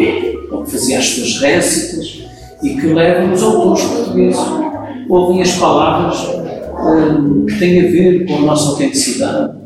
onde 0.52 0.72
fazia 0.72 1.00
as 1.00 1.06
suas 1.06 1.40
récitas, 1.40 2.24
e 2.62 2.76
que 2.76 2.88
levam 2.88 3.34
os 3.34 3.42
autores 3.42 3.84
portugueses. 3.84 4.42
Ouvem 5.08 5.42
as 5.42 5.54
palavras 5.54 6.20
hum, 6.28 7.46
que 7.48 7.58
têm 7.58 7.80
a 7.80 7.92
ver 7.92 8.28
com 8.28 8.36
a 8.36 8.42
nossa 8.42 8.70
autenticidade, 8.70 9.58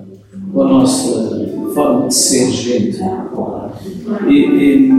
com 0.54 0.62
a 0.62 0.68
nossa 0.68 1.44
forma 1.74 2.08
de 2.08 2.14
ser 2.14 2.50
gente. 2.52 3.00
E, 4.28 4.34
e, 4.34 4.94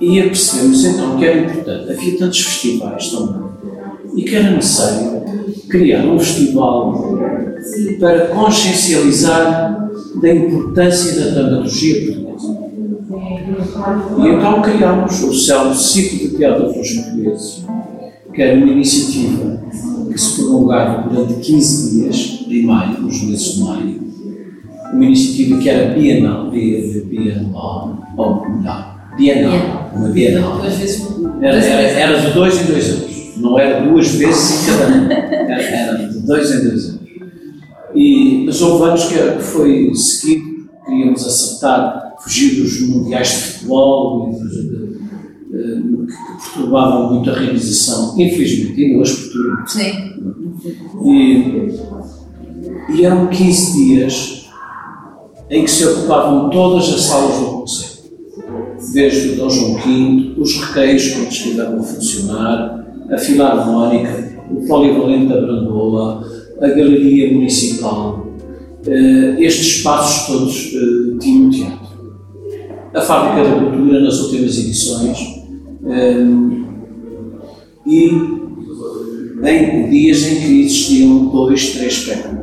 e 0.00 0.20
apercebemos 0.20 0.84
então 0.84 1.16
que 1.16 1.24
era 1.24 1.38
importante. 1.38 1.92
Havia 1.92 2.18
tantos 2.18 2.40
festivais 2.40 3.10
também. 3.10 3.48
E 4.16 4.22
que 4.22 4.34
era 4.34 4.50
necessário 4.50 5.22
criar 5.68 6.04
um 6.04 6.18
festival 6.18 7.18
para 7.98 8.26
consciencializar 8.28 9.90
da 10.20 10.34
importância 10.34 11.20
da 11.20 11.30
dramaturgia 11.30 12.06
portuguesa. 12.06 12.68
E 14.18 14.28
então 14.28 14.62
criámos 14.62 15.22
o 15.22 15.34
célebre 15.34 15.76
ciclo 15.76 16.18
de 16.18 16.36
teatro 16.36 16.72
para 16.72 16.80
os 16.80 16.90
portugueses, 16.90 17.64
que 18.34 18.42
era 18.42 18.56
uma 18.56 18.72
iniciativa 18.72 19.60
que 20.10 20.18
se 20.18 20.36
prolongava 20.36 21.08
durante 21.08 21.34
15 21.34 22.00
dias, 22.00 22.44
em 22.48 22.62
maio, 22.64 23.00
nos 23.00 23.22
meses 23.22 23.54
de 23.54 23.60
maio, 23.62 24.00
uma 24.92 25.04
iniciativa 25.04 25.58
que 25.58 25.68
era 25.68 25.94
bienal, 25.94 26.50
bienal, 26.50 27.98
ou 28.16 28.46
não, 28.48 28.84
bienal, 29.16 29.90
uma 29.94 30.08
bienal. 30.08 30.60
Era, 31.40 31.56
era, 31.56 31.82
era 31.82 32.20
de 32.20 32.32
dois 32.32 32.60
em 32.60 32.72
dois 32.72 32.88
anos, 32.90 33.36
não 33.36 33.58
era 33.58 33.80
duas 33.86 34.08
vezes 34.08 34.62
em 34.62 34.70
cada 34.70 34.84
ano, 34.84 35.12
era, 35.12 35.62
era 35.62 36.08
de 36.08 36.18
dois 36.20 36.50
em 36.50 36.68
dois 36.68 36.88
anos. 36.88 36.97
E, 37.98 38.44
mas 38.46 38.62
houve 38.62 38.90
anos 38.90 39.06
que 39.06 39.16
foi 39.42 39.92
seguido, 39.92 40.70
queríamos 40.86 41.26
acertar, 41.26 42.14
fugir 42.20 42.62
dos 42.62 42.80
mundiais 42.82 43.28
de 43.28 43.36
futebol 43.36 44.30
e 44.30 44.38
dos, 44.38 44.68
que 46.06 46.52
perturbavam 46.54 47.12
muito 47.12 47.28
a 47.28 47.34
realização, 47.34 48.14
infelizmente, 48.16 48.84
ainda 48.84 49.00
hoje 49.00 49.16
perturbam. 49.16 49.66
Sim. 49.66 49.92
E, 51.04 51.74
e 52.94 53.04
eram 53.04 53.26
15 53.26 53.84
dias 53.84 54.48
em 55.50 55.64
que 55.64 55.70
se 55.70 55.84
ocupavam 55.84 56.50
todas 56.50 56.88
as 56.94 57.00
salas 57.00 57.40
do 57.40 57.46
Conselho, 57.46 57.98
desde 58.92 59.30
o 59.30 59.36
Dom 59.36 59.50
João 59.50 59.74
V, 59.74 60.34
os 60.38 60.56
requeios 60.56 61.14
quando 61.14 61.28
estiveram 61.32 61.80
a 61.80 61.82
funcionar, 61.82 62.86
a 63.10 63.18
Filarmónica, 63.18 64.38
o 64.52 64.64
Polivalente 64.68 65.26
da 65.26 65.40
Brandoa, 65.40 66.37
a 66.60 66.68
Galeria 66.68 67.32
Municipal, 67.32 68.26
eh, 68.86 69.36
estes 69.38 69.76
espaços 69.76 70.26
todos 70.26 70.72
eh, 70.74 71.18
tinham 71.20 71.50
teatro. 71.50 71.88
A 72.94 73.00
Fábrica 73.00 73.48
da 73.48 73.60
Cultura 73.60 74.00
nas 74.00 74.20
últimas 74.20 74.58
edições 74.58 75.18
eh, 75.86 76.26
e 77.86 78.10
em 79.44 79.90
dias 79.90 80.22
em 80.24 80.40
que 80.40 80.60
existiam 80.62 81.26
dois, 81.28 81.72
três 81.72 81.92
espetáculos. 81.92 82.38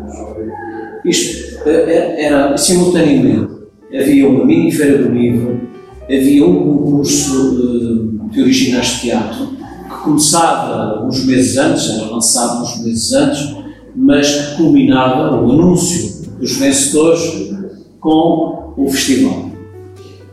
Isto 1.04 1.68
era, 1.68 2.58
simultaneamente, 2.58 3.54
havia 3.94 4.28
uma 4.28 4.46
mini 4.46 4.72
feira 4.72 5.04
do 5.04 5.14
livro, 5.14 5.62
havia 6.04 6.46
um 6.46 6.56
concurso 6.56 8.20
de 8.32 8.42
originais 8.42 8.88
de 8.88 9.02
teatro, 9.02 9.48
que 9.48 10.04
começava 10.04 11.06
uns 11.06 11.26
meses 11.26 11.58
antes, 11.58 11.90
era 11.90 12.10
lançado 12.10 12.64
uns 12.64 12.84
meses 12.84 13.14
antes, 13.14 13.65
mas 13.96 14.30
que 14.30 14.58
culminava 14.58 15.42
o 15.42 15.52
anúncio 15.52 16.26
dos 16.40 16.58
vencedores 16.58 17.54
com 18.00 18.74
o 18.78 18.90
festival, 18.90 19.50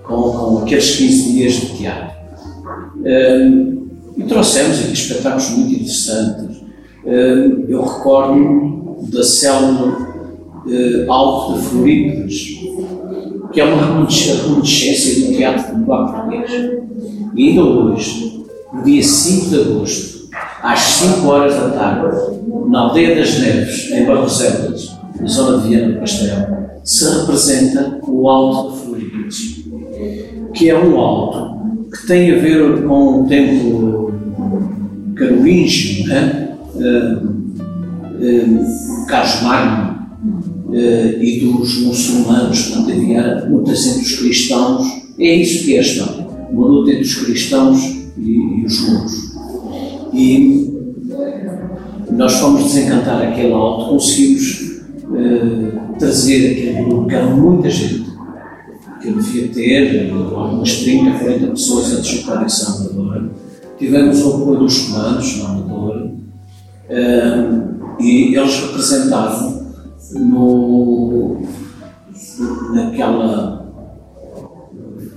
com, 0.02 0.22
com 0.32 0.58
aqueles 0.58 0.96
15 0.96 1.32
dias 1.32 1.52
de 1.54 1.66
teatro. 1.78 2.12
Um, 2.96 3.82
e 4.16 4.24
trouxemos 4.24 4.78
aqui 4.80 4.92
espetáculos 4.92 5.50
muito 5.50 5.74
interessantes. 5.74 6.56
Um, 7.04 7.64
eu 7.68 7.82
recordo 7.82 8.98
da 9.10 9.22
célula 9.22 9.96
uh, 10.66 11.12
Alto 11.12 11.60
de 11.60 11.66
Florípides, 11.66 12.58
que 13.52 13.60
é 13.60 13.64
uma 13.64 13.84
reminiscência 13.84 15.26
do 15.26 15.36
teatro 15.36 15.76
popular 15.76 16.12
português. 16.12 16.50
E 17.34 17.48
ainda 17.48 17.62
hoje, 17.62 18.44
no 18.72 18.82
dia 18.82 19.02
5 19.02 19.46
de 19.48 19.60
agosto, 19.60 20.11
às 20.62 20.78
5 20.78 21.26
horas 21.26 21.54
da 21.54 21.70
tarde, 21.70 22.16
na 22.68 22.80
Aldeia 22.80 23.16
das 23.16 23.38
Neves, 23.38 23.90
em 23.90 24.04
Barroselas, 24.06 24.96
na 25.20 25.26
zona 25.26 25.62
de 25.62 25.68
Viana 25.68 25.92
do 25.92 26.00
Castelo, 26.00 26.62
se 26.84 27.04
representa 27.04 28.00
o 28.06 28.28
Alto 28.28 28.72
de 28.72 28.84
Florípides, 28.84 29.64
que 30.54 30.70
é 30.70 30.78
um 30.78 30.98
alto 30.98 31.52
que 31.90 32.06
tem 32.06 32.32
a 32.32 32.38
ver 32.38 32.82
com 32.84 33.22
o 33.22 33.28
tempo 33.28 34.12
carolíngio, 35.14 36.06
né? 36.08 36.56
uh, 36.74 37.26
uh, 38.16 39.06
Carlos 39.06 39.42
Magno, 39.42 39.92
eh, 40.72 41.18
e 41.20 41.40
dos 41.40 41.82
muçulmanos, 41.82 42.68
portanto 42.68 42.92
havia 42.92 43.44
lutas 43.46 43.86
entre 43.86 44.02
os 44.02 44.16
cristãos, 44.16 44.86
é 45.18 45.34
isso 45.34 45.64
que 45.64 45.74
é 45.74 45.78
a 45.78 45.82
história, 45.82 46.26
uma 46.50 46.66
luta 46.66 46.92
entre 46.92 47.02
os 47.02 47.14
cristãos 47.16 47.78
e, 48.16 48.30
e 48.30 48.64
os 48.64 48.88
muros. 48.88 49.31
E 50.12 50.70
nós 52.10 52.34
fomos 52.34 52.64
desencantar 52.64 53.22
aquele 53.22 53.52
alto, 53.52 53.90
conseguimos 53.90 54.80
uh, 55.04 55.98
trazer 55.98 56.52
aquele 56.52 57.14
era 57.14 57.26
muita 57.26 57.70
gente, 57.70 58.12
que 59.00 59.08
eu 59.08 59.14
devia 59.14 59.48
ter 59.48 60.10
algumas 60.10 60.82
30, 60.82 61.18
40 61.18 61.46
pessoas 61.48 61.92
a 61.92 62.00
deslocar 62.00 62.44
em 62.44 62.48
Salvador. 62.48 63.30
Tivemos 63.78 64.22
o 64.22 64.34
apoio 64.34 64.58
dos 64.60 64.78
comandos 64.82 65.38
na 65.38 65.48
Amadora 65.48 66.06
uh, 66.06 68.02
e 68.02 68.36
eles 68.36 68.60
representavam 68.60 69.62
no, 70.14 71.42
naquela 72.74 73.61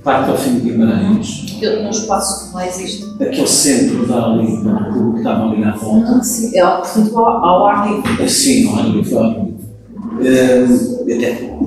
parte 0.06 0.30
ao 0.30 0.38
fim 0.38 0.60
de 0.60 0.70
Guimarães. 0.70 1.58
No 1.62 1.90
espaço 1.90 2.50
que 2.50 2.56
lá 2.56 2.68
existe. 2.68 3.06
Aquele 3.20 3.48
centro 3.48 4.06
da 4.06 4.24
ali, 4.24 4.54
o 4.54 4.62
público 4.62 5.14
que 5.14 5.18
estava 5.18 5.50
ali 5.50 5.64
volta. 5.80 6.16
Ah, 6.16 6.24
sim, 6.24 6.56
é, 6.56 6.64
portanto, 6.64 7.18
ao, 7.18 7.46
ao 7.46 7.66
ar 7.66 7.92
livre. 7.92 8.30
Sim, 8.30 8.70
ao 8.70 8.76
ar 8.76 8.88
livre. 8.90 9.16
Uh, 9.16 9.56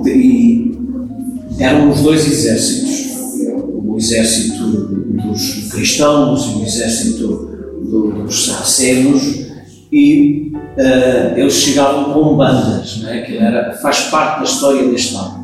e 0.07 0.79
eram 1.59 1.89
os 1.89 2.01
dois 2.01 2.25
exércitos, 2.25 3.09
o 3.85 3.97
exército 3.97 4.63
dos 4.63 5.69
cristãos 5.69 6.45
e 6.45 6.59
o 6.59 6.63
exército 6.63 7.49
dos 7.83 8.45
sarracenos, 8.45 9.49
e 9.91 10.53
uh, 10.55 11.37
eles 11.37 11.53
chegavam 11.53 12.13
com 12.13 12.37
bandas, 12.37 13.01
não 13.03 13.09
é? 13.09 13.21
que 13.21 13.37
era, 13.37 13.73
faz 13.73 14.05
parte 14.05 14.39
da 14.39 14.45
história 14.45 14.89
deste 14.89 15.15
álbum. 15.15 15.38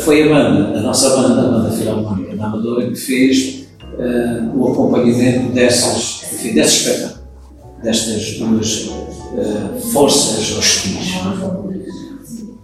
Foi 0.00 0.22
a 0.22 0.28
banda, 0.28 0.78
a 0.78 0.82
nossa 0.82 1.10
banda, 1.10 1.42
a 1.42 1.50
banda 1.50 1.70
Filarmónica 1.70 2.34
da 2.36 2.46
Amadora, 2.46 2.88
que 2.88 2.96
fez 2.96 3.66
uh, 3.98 4.58
o 4.58 4.72
acompanhamento 4.72 5.52
dessas, 5.52 6.22
enfim, 6.32 6.54
desse 6.54 6.88
espetáculo, 6.88 7.22
destas 7.82 8.38
duas 8.38 8.86
uh, 8.86 9.80
forças 9.92 10.56
hostis. 10.56 11.12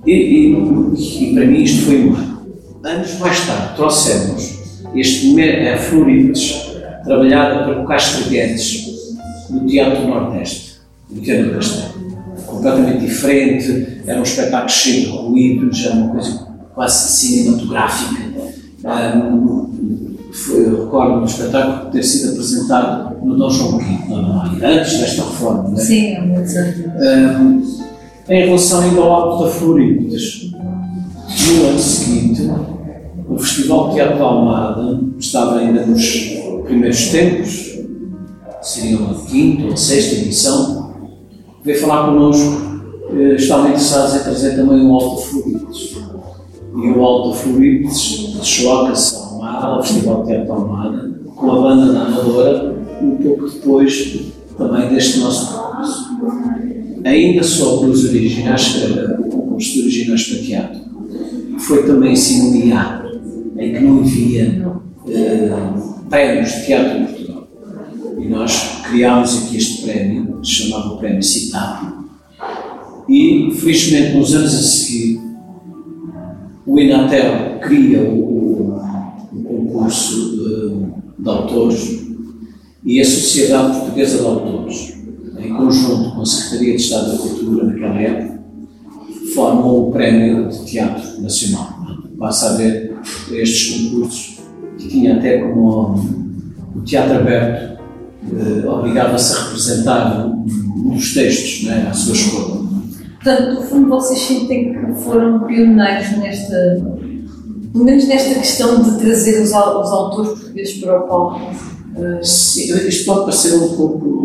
E, 0.06 0.12
e, 0.12 0.52
e, 0.54 1.34
para 1.34 1.44
mim 1.44 1.62
isto 1.62 1.84
foi 1.84 2.04
um 2.04 2.14
ano. 2.14 2.38
Anos 2.82 3.18
mais 3.18 3.46
tarde 3.46 3.74
trouxemos 3.76 4.58
este 4.94 5.38
é, 5.40 5.76
Florides, 5.76 6.72
trabalhada 7.04 7.66
pelo 7.66 7.86
Castro 7.86 8.30
Guedes, 8.30 9.16
no 9.50 9.66
Teatro 9.66 10.08
Nordeste, 10.08 10.76
no 11.10 11.20
Teatro 11.20 11.54
Castelo. 11.54 11.98
Completamente 12.46 13.00
diferente, 13.00 14.00
era 14.06 14.18
um 14.18 14.22
espetáculo 14.22 14.70
cheio 14.70 15.00
de 15.02 15.06
ruídos, 15.08 15.84
era 15.84 15.94
uma 15.94 16.12
coisa 16.12 16.47
quase 16.78 17.08
cinematográfica. 17.10 18.22
Um, 18.84 20.14
foi, 20.32 20.64
eu 20.64 20.84
recordo 20.84 21.22
um 21.22 21.24
espetáculo 21.24 21.90
ter 21.90 22.04
sido 22.04 22.30
apresentado 22.30 23.16
no 23.26 23.36
Dom 23.36 23.50
João 23.50 23.78
V, 23.78 24.64
antes 24.64 24.98
desta 24.98 25.22
reforma. 25.22 25.70
Né? 25.70 25.76
Sim, 25.76 26.14
há 26.14 26.20
muitos 26.20 26.56
anos. 26.56 27.80
em 28.28 28.46
relação 28.46 28.80
ainda 28.82 29.00
ao 29.00 29.12
Alto 29.12 29.44
da 29.44 29.50
Floridas, 29.50 30.52
no 30.52 31.66
ano 31.66 31.78
seguinte, 31.80 32.48
o 33.28 33.36
Festival 33.36 33.88
de 33.88 33.94
Teatro 33.96 34.14
de 34.14 34.22
Almada 34.22 35.00
estava 35.18 35.58
ainda 35.58 35.84
nos 35.84 36.06
primeiros 36.64 37.08
tempos, 37.08 37.76
seria 38.62 38.98
uma 38.98 39.14
quinta 39.14 39.64
ou 39.64 39.76
sexta 39.76 40.14
edição, 40.14 40.94
veio 41.64 41.80
falar 41.80 42.06
connosco, 42.06 42.86
eh, 43.10 43.34
estavam 43.34 43.66
interessados 43.66 44.14
em 44.14 44.20
trazer 44.20 44.54
também 44.54 44.86
o 44.86 44.94
Alto 44.94 45.22
Florides. 45.22 46.07
E 46.80 46.90
o 46.90 47.04
Alto 47.04 47.36
Florides 47.36 48.34
desloca-se 48.38 49.16
ao 49.42 49.82
Festival 49.82 50.22
de 50.22 50.28
Teatro 50.28 50.52
Almada, 50.52 51.10
com 51.34 51.50
a 51.50 51.60
banda 51.60 51.92
da 51.92 52.02
Amadora, 52.02 52.76
um 53.02 53.16
pouco 53.16 53.48
depois 53.48 54.20
também 54.56 54.88
deste 54.88 55.18
nosso 55.18 55.52
percurso. 55.52 56.08
Ainda 57.04 57.42
sobre 57.42 57.90
os 57.90 58.04
originais, 58.04 58.76
os 59.56 59.76
originais 59.76 60.22
para 60.28 60.38
teatro, 60.38 60.80
foi 61.58 61.84
também 61.84 62.14
simulado 62.14 63.20
em 63.58 63.72
que 63.72 63.80
não 63.80 63.98
havia 63.98 64.66
uh, 64.68 66.04
prémios 66.08 66.52
de 66.52 66.66
teatro 66.66 66.98
em 66.98 67.06
Portugal. 67.06 67.48
E 68.20 68.28
nós 68.28 68.82
criámos 68.88 69.36
aqui 69.38 69.56
este 69.56 69.82
prémio, 69.82 70.38
que 70.40 70.46
se 70.46 70.54
chamava 70.54 70.94
o 70.94 70.98
Prémio 70.98 71.22
Citado, 71.22 71.98
e 73.08 73.50
felizmente 73.52 74.16
nos 74.16 74.34
anos 74.34 74.54
a 74.54 74.62
seguir 74.62 75.17
o 76.68 76.78
Inatel 76.78 77.58
cria 77.60 78.02
o, 78.02 78.76
o 79.32 79.42
concurso 79.42 80.36
de, 81.16 81.22
de, 81.22 81.28
autores 81.28 82.06
e 82.84 83.00
a 83.00 83.04
Sociedade 83.04 83.78
Portuguesa 83.80 84.18
de 84.18 84.24
Autores, 84.24 84.94
em 85.38 85.54
conjunto 85.54 86.14
com 86.14 86.20
a 86.20 86.26
Secretaria 86.26 86.76
de 86.76 86.82
Estado 86.82 87.12
da 87.12 87.18
Cultura 87.18 87.64
naquela 87.64 88.00
época, 88.00 88.42
formam 89.34 89.88
o 89.88 89.92
Prémio 89.92 90.48
de 90.48 90.64
Teatro 90.66 91.22
Nacional. 91.22 91.78
Passa 92.18 92.46
a 92.46 92.54
haver 92.54 92.96
estes 93.32 93.80
concursos 93.80 94.38
que 94.76 94.88
tinha 94.88 95.16
até 95.16 95.38
como 95.38 95.94
o 96.76 96.80
teatro 96.82 97.16
aberto 97.16 97.78
eh, 98.30 98.66
obrigava-se 98.68 99.34
a 99.34 99.44
representar 99.44 100.28
dos 100.28 101.14
textos 101.14 101.64
né, 101.64 101.88
à 101.90 101.94
sua 101.94 102.14
escolha. 102.14 102.58
Portanto, 103.22 103.54
no 103.54 103.62
fundo, 103.62 103.88
vocês 103.88 104.20
sentem 104.20 104.72
que 104.72 105.02
foram 105.02 105.40
pioneiros 105.40 106.16
nesta, 106.18 106.56
pelo 107.72 107.84
menos 107.84 108.06
nesta 108.06 108.34
questão 108.34 108.80
de 108.80 108.98
trazer 108.98 109.42
os, 109.42 109.52
autores 109.52 110.38
portugueses 110.38 110.78
para 110.78 111.00
o 111.00 111.08
palco. 111.08 111.40
Uh, 111.96 112.24
Sim, 112.24 112.74
isto 112.86 113.06
pode 113.06 113.22
parecer 113.22 113.56
um 113.56 113.76
pouco. 113.76 114.18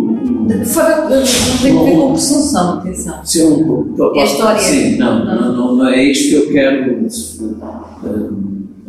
Fora, 0.65 1.09
não 1.09 1.23
tem 1.61 1.79
a 1.79 1.83
ver 1.83 1.97
com 1.97 2.13
presunção, 2.13 2.73
atenção. 2.79 3.25
Sim, 3.25 3.47
um 3.47 3.93
pouco. 3.95 4.15
É 4.15 4.21
a 4.21 4.25
história. 4.25 4.59
Sim, 4.59 4.97
não, 4.97 5.25
não, 5.25 5.75
não, 5.75 5.87
é 5.87 6.03
isto 6.03 6.29
que 6.29 6.35
eu 6.35 6.51
quero 6.51 7.03
uh, 7.03 8.37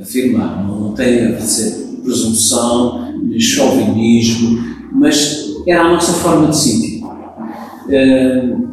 afirmar. 0.02 0.66
Não, 0.66 0.92
tem 0.92 1.24
a 1.24 1.30
dizer 1.30 1.82
presunção, 2.02 3.14
chauvinismo, 3.38 4.62
mas 4.92 5.54
era 5.66 5.84
a 5.84 5.92
nossa 5.92 6.12
forma 6.12 6.48
de 6.48 6.56
sentir. 6.56 7.02
Uh, 7.02 8.63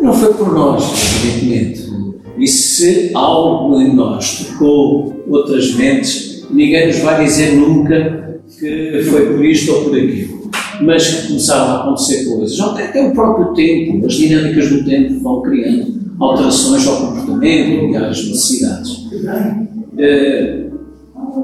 não 0.00 0.12
foi 0.12 0.34
por 0.34 0.52
nós, 0.52 0.84
evidentemente. 1.24 1.90
E 2.38 2.46
se 2.46 3.10
algo 3.14 3.80
em 3.80 3.94
nós 3.94 4.46
tocou 4.46 5.24
outras 5.28 5.74
mentes, 5.74 6.46
ninguém 6.50 6.86
nos 6.86 6.98
vai 7.00 7.24
dizer 7.24 7.54
nunca 7.56 8.40
que 8.58 9.02
foi 9.10 9.26
por 9.26 9.44
isto 9.44 9.72
ou 9.72 9.84
por 9.84 9.96
aquilo. 9.96 10.40
Mas 10.82 11.06
que 11.06 11.28
começaram 11.28 11.64
a 11.64 11.80
acontecer 11.82 12.24
coisas. 12.24 12.58
Até, 12.58 12.84
até 12.84 13.06
o 13.06 13.12
próprio 13.12 13.52
tempo, 13.52 14.06
as 14.06 14.14
dinâmicas 14.14 14.70
do 14.70 14.84
tempo 14.84 15.20
vão 15.20 15.42
criando 15.42 16.00
alterações 16.18 16.86
ao 16.86 16.96
comportamento 16.96 17.90
e 17.90 17.96
às 17.96 18.26
necessidades. 18.26 18.90
Uh, 19.92 20.70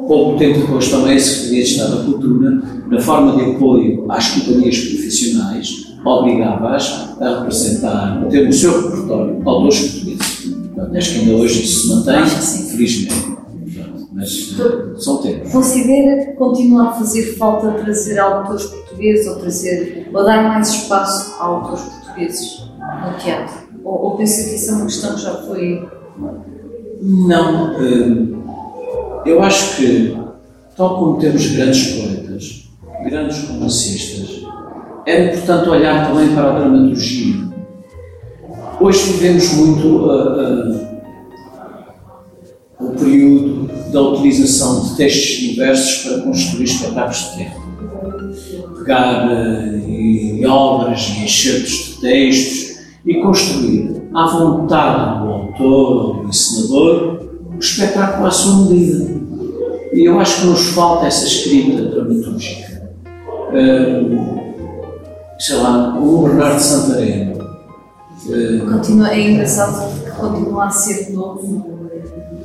pouco 0.06 0.38
tempo 0.38 0.60
depois 0.60 0.88
também 0.88 1.16
a 1.16 1.20
Secretaria 1.20 1.64
de 1.64 1.70
Estado 1.70 1.96
da 1.96 2.04
Cultura, 2.04 2.62
na 2.88 3.00
forma 3.00 3.36
de 3.36 3.50
apoio 3.52 4.06
às 4.08 4.28
companhias 4.28 4.78
profissionais, 4.78 5.96
obrigava-as 6.04 7.16
a 7.20 7.40
representar, 7.40 8.22
a 8.22 8.26
ter 8.26 8.48
o 8.48 8.52
seu 8.52 8.90
repertório 8.90 9.42
autores 9.44 9.80
portugueses. 9.80 10.56
Acho 10.94 11.12
que 11.12 11.18
ainda 11.20 11.36
hoje 11.36 11.62
isso 11.62 11.80
se 11.80 11.88
mantém, 11.88 12.26
felizmente. 12.70 13.36
Mas 14.12 14.56
são 14.98 15.18
tempos. 15.18 15.52
Considera 15.52 16.24
que 16.24 16.32
continua 16.32 16.88
a 16.88 16.92
fazer 16.92 17.36
falta 17.36 17.72
trazer 17.72 18.18
autores 18.18 18.64
portugueses 18.64 19.26
ou, 19.26 19.36
trazer, 19.36 20.08
ou 20.12 20.24
dar 20.24 20.42
mais 20.44 20.70
espaço 20.70 21.34
a 21.38 21.44
autores 21.44 21.82
portugueses 21.82 22.70
no 23.04 23.18
teatro? 23.18 23.66
Ou, 23.84 24.04
ou 24.04 24.16
pensa 24.16 24.48
que 24.48 24.56
isso 24.56 24.70
é 24.70 24.74
uma 24.74 24.86
questão 24.86 25.14
que 25.14 25.20
já 25.20 25.34
foi. 25.42 25.86
Não. 27.02 27.74
Eh, 27.74 28.36
eu 29.26 29.42
acho 29.42 29.76
que, 29.76 30.16
tal 30.76 30.98
como 30.98 31.18
temos 31.18 31.46
grandes 31.48 31.92
poetas, 31.92 32.25
grandes 33.06 33.48
romancistas, 33.48 34.44
é 35.06 35.26
importante 35.26 35.68
olhar 35.68 36.08
também 36.08 36.34
para 36.34 36.50
a 36.50 36.58
dramaturgia. 36.58 37.46
Hoje 38.80 39.12
vivemos 39.12 39.52
muito 39.54 39.86
uh, 39.86 40.72
uh, 40.74 40.86
o 42.80 42.90
período 42.90 43.70
da 43.92 44.02
utilização 44.02 44.82
de 44.82 44.96
textos 44.96 45.48
diversos 45.48 46.02
para 46.02 46.22
construir 46.22 46.64
espetáculos 46.64 47.18
de 47.18 47.36
teatro. 47.36 47.62
Pegar 48.78 49.28
uh, 49.28 49.88
em 49.88 50.44
obras 50.44 51.08
e 51.16 51.24
enxertos 51.24 51.70
de 51.70 52.00
textos 52.00 52.76
e 53.06 53.14
construir 53.22 54.02
à 54.12 54.26
vontade 54.26 55.20
do 55.20 55.32
autor, 55.32 56.22
do 56.22 56.28
encenador, 56.28 57.28
o 57.54 57.58
espetáculo 57.58 58.26
à 58.26 58.30
sua 58.30 58.66
medida. 58.66 59.16
E 59.92 60.04
eu 60.04 60.18
acho 60.18 60.40
que 60.40 60.46
nos 60.48 60.66
falta 60.70 61.06
essa 61.06 61.24
escrita 61.24 61.82
dramatúrgica. 61.82 62.65
Uh, 63.56 64.36
sei 65.38 65.56
lá, 65.56 65.98
o 66.00 66.22
Bernardo 66.22 66.60
Santareno. 66.60 67.36
Uh, 68.26 68.70
Continua, 68.72 69.10
é 69.10 69.30
engraçado 69.30 69.96
continua 70.18 70.64
a 70.64 70.70
ser 70.70 71.12
novo, 71.12 71.64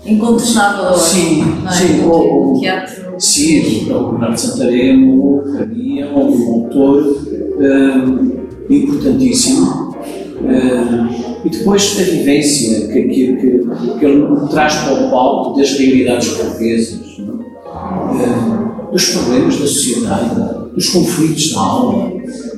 incontornável 0.06 0.92
hoje. 0.92 1.04
Sim, 1.04 1.44
é? 1.68 1.72
sim, 1.72 2.02
O, 2.06 2.10
o- 2.12 2.56
o 2.56 2.60
teatro. 2.60 3.02
Sim, 3.20 3.92
o 3.92 4.12
Bernardo 4.12 4.38
Santareno, 4.40 5.44
para 5.56 5.66
mim, 5.66 6.00
é 6.00 6.08
um 6.08 6.54
autor 6.54 7.16
eh, 7.60 8.74
importantíssimo. 8.74 9.96
Eh, 10.44 11.46
e 11.46 11.50
depois 11.50 11.98
a 12.00 12.04
vivência 12.04 12.88
que, 12.88 13.04
que, 13.04 13.36
que, 13.38 14.00
que 14.00 14.06
ele 14.06 14.48
traz 14.50 14.76
para 14.76 14.94
o 15.06 15.10
palco 15.12 15.58
das 15.60 15.72
realidades 15.78 16.30
portuguesas, 16.30 17.18
não 17.20 17.42
é? 17.42 18.24
Eh, 18.24 18.92
dos 18.92 19.06
problemas 19.12 19.56
da 19.60 19.68
sociedade, 19.68 20.61
dos 20.74 20.90
conflitos 20.90 21.52
da 21.54 21.60
alma, 21.60 22.12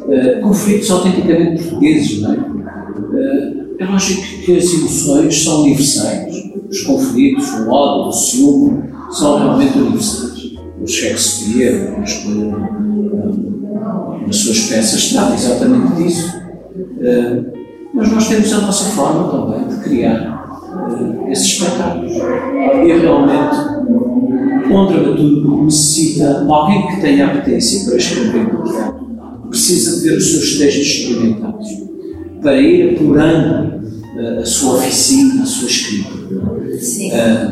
eh, 0.09 0.39
conflitos 0.41 0.89
autenticamente 0.91 1.63
portugueses. 1.63 2.21
Não 2.21 2.33
é? 2.33 2.37
Eh, 3.13 3.63
é 3.79 3.85
lógico 3.85 4.21
que 4.45 4.57
as 4.57 4.73
emoções 4.73 5.43
são 5.43 5.61
universais. 5.61 6.35
Os 6.69 6.81
conflitos, 6.81 7.49
o 7.49 7.69
ódio, 7.69 8.09
o 8.09 8.11
ciúme, 8.11 8.83
são 9.11 9.37
realmente 9.37 9.77
universais. 9.77 10.53
O 10.81 10.87
Shakespeare, 10.87 11.73
eh, 11.73 11.99
nas 14.25 14.35
suas 14.35 14.59
peças, 14.61 15.09
trata 15.11 15.33
exatamente 15.33 16.03
disso. 16.03 16.33
Eh, 17.01 17.43
mas 17.93 18.11
nós 18.11 18.27
temos 18.27 18.51
a 18.53 18.61
nossa 18.61 18.85
forma 18.91 19.29
também 19.29 19.67
de 19.67 19.83
criar 19.83 20.52
eh, 20.73 21.31
esses 21.31 21.45
espetáculos. 21.45 22.11
E 22.11 22.93
realmente, 22.99 23.55
um 24.71 24.87
dramaturgo 24.87 25.65
necessita 25.65 26.45
alguém 26.49 26.87
que 26.87 27.01
tenha 27.01 27.27
apetência 27.27 27.85
para 27.85 27.97
escrever 27.97 28.47
precisa 29.53 29.97
de 29.97 30.09
ver 30.09 30.17
os 30.17 30.31
seus 30.31 30.57
textos 30.57 30.87
experimentados, 30.87 31.67
para 32.41 32.59
ir 32.59 32.95
apurando 32.95 33.83
eh, 34.17 34.39
a 34.41 34.45
sua 34.45 34.77
oficina, 34.77 35.43
a 35.43 35.45
sua 35.45 35.67
escrita. 35.67 36.09
Sim. 36.79 37.11
Eh, 37.11 37.51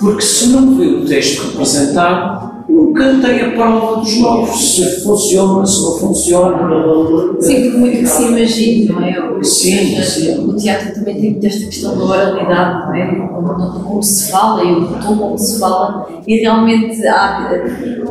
porque 0.00 0.22
se 0.22 0.48
não 0.48 0.76
vê 0.76 0.86
o 0.86 1.04
texto 1.04 1.50
representado, 1.50 2.47
nunca 2.68 3.14
tem 3.20 3.40
a 3.40 3.50
prova 3.52 4.00
dos 4.00 4.16
novos, 4.18 4.74
se 4.76 5.00
funciona, 5.02 5.66
se 5.66 5.82
não 5.82 5.98
funciona. 5.98 7.36
Sim, 7.40 7.62
porque 7.62 7.76
muito 7.78 7.98
que 7.98 8.06
se 8.06 8.22
imagine, 8.24 8.86
não 8.86 9.02
é? 9.04 9.18
O, 9.38 9.42
Sim, 9.44 9.98
o- 9.98 10.02
sim. 10.04 10.44
O 10.48 10.56
teatro 10.56 10.94
também 10.94 11.14
tem 11.20 11.48
esta 11.48 11.66
questão 11.66 11.96
da 11.96 12.04
oralidade, 12.04 12.86
não 12.88 12.94
é? 12.94 13.28
Como, 13.28 13.80
como 13.84 14.02
se 14.02 14.30
fala 14.30 14.64
e 14.64 14.72
o 14.72 14.86
tom 15.00 15.16
como 15.16 15.38
se 15.38 15.58
fala, 15.58 16.08
e 16.26 16.36
realmente 16.38 17.06
há, 17.06 17.50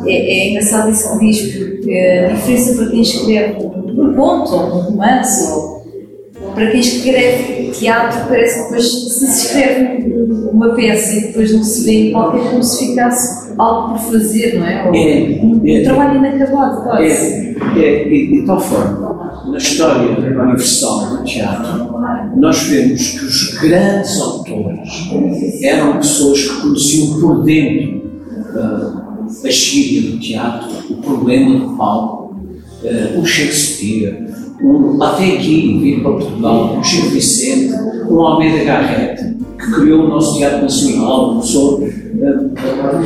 é, 0.06 0.12
é 0.12 0.50
engraçado 0.50 0.90
isso 0.90 1.20
que 1.20 1.26
diz, 1.26 1.54
porque 1.54 1.92
a 2.30 2.34
diferença 2.34 2.74
para 2.76 2.86
quem 2.92 3.02
escreve 3.02 3.58
um 3.66 4.14
conto 4.16 4.56
ou 4.56 4.62
um 4.62 4.80
romance 4.82 5.52
ou 5.52 5.78
para 6.56 6.72
quem 6.72 6.80
escreve 6.80 7.72
teatro, 7.72 8.28
parece 8.28 8.56
que 8.58 8.64
depois 8.64 8.92
se 8.92 9.10
se 9.28 9.46
escreve 9.48 10.14
uma 10.52 10.70
peça 10.76 11.14
e 11.16 11.22
depois 11.28 11.54
não 11.54 11.64
se 11.64 11.84
vê 11.86 12.10
em 12.10 12.12
qualquer 12.12 12.50
como 12.50 12.64
se 12.64 12.88
ficasse 12.88 13.47
algo 13.58 13.94
por 13.94 14.12
fazer, 14.12 14.60
não 14.60 14.66
é? 14.66 14.86
Ou 14.86 14.96
É, 14.96 15.40
um, 15.42 15.62
é. 15.66 15.80
um 15.80 15.84
trabalho 15.84 16.18
inacabado, 16.20 16.84
quase. 16.84 17.58
É, 17.76 17.80
é, 17.80 18.14
e 18.14 18.32
de 18.32 18.46
tal 18.46 18.60
forma, 18.60 19.44
na 19.48 19.58
história 19.58 20.18
universal 20.18 21.18
do 21.18 21.24
teatro, 21.24 21.98
nós 22.36 22.64
vemos 22.64 23.10
que 23.12 23.26
os 23.26 23.58
grandes 23.60 24.22
autores 24.22 25.10
eram 25.64 25.98
pessoas 25.98 26.42
que 26.44 26.62
conheciam 26.62 27.20
por 27.20 27.44
dentro 27.44 28.02
ah, 28.56 29.04
a 29.44 29.50
gíria 29.50 30.12
do 30.12 30.20
teatro, 30.20 30.70
o 30.90 30.98
problema 30.98 31.60
do 31.60 31.78
palco, 31.78 32.36
ah, 32.84 33.20
o 33.20 33.26
Shakespeare, 33.26 34.28
um, 34.62 35.02
até 35.02 35.36
aqui, 35.36 35.80
vir 35.80 36.02
para 36.02 36.12
Portugal, 36.12 36.78
o 36.80 36.84
Chico 36.84 37.10
Vicente, 37.10 37.74
um 38.10 38.22
Almeida 38.22 38.64
Garrett, 38.64 39.38
que 39.58 39.72
criou 39.74 40.06
o 40.06 40.10
nosso 40.10 40.38
Teatro 40.38 40.62
Nacional, 40.64 41.30
começou. 41.30 41.82
ah, 42.24 43.02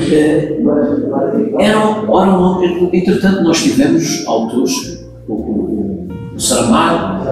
ah, 1.13 1.63
eram, 1.63 2.21
eram, 2.21 2.89
entretanto, 2.93 3.43
nós 3.43 3.61
tivemos 3.63 4.25
autores, 4.27 5.05
o, 5.27 5.33
o, 5.33 6.07
o 6.35 6.39
Saramago, 6.39 7.25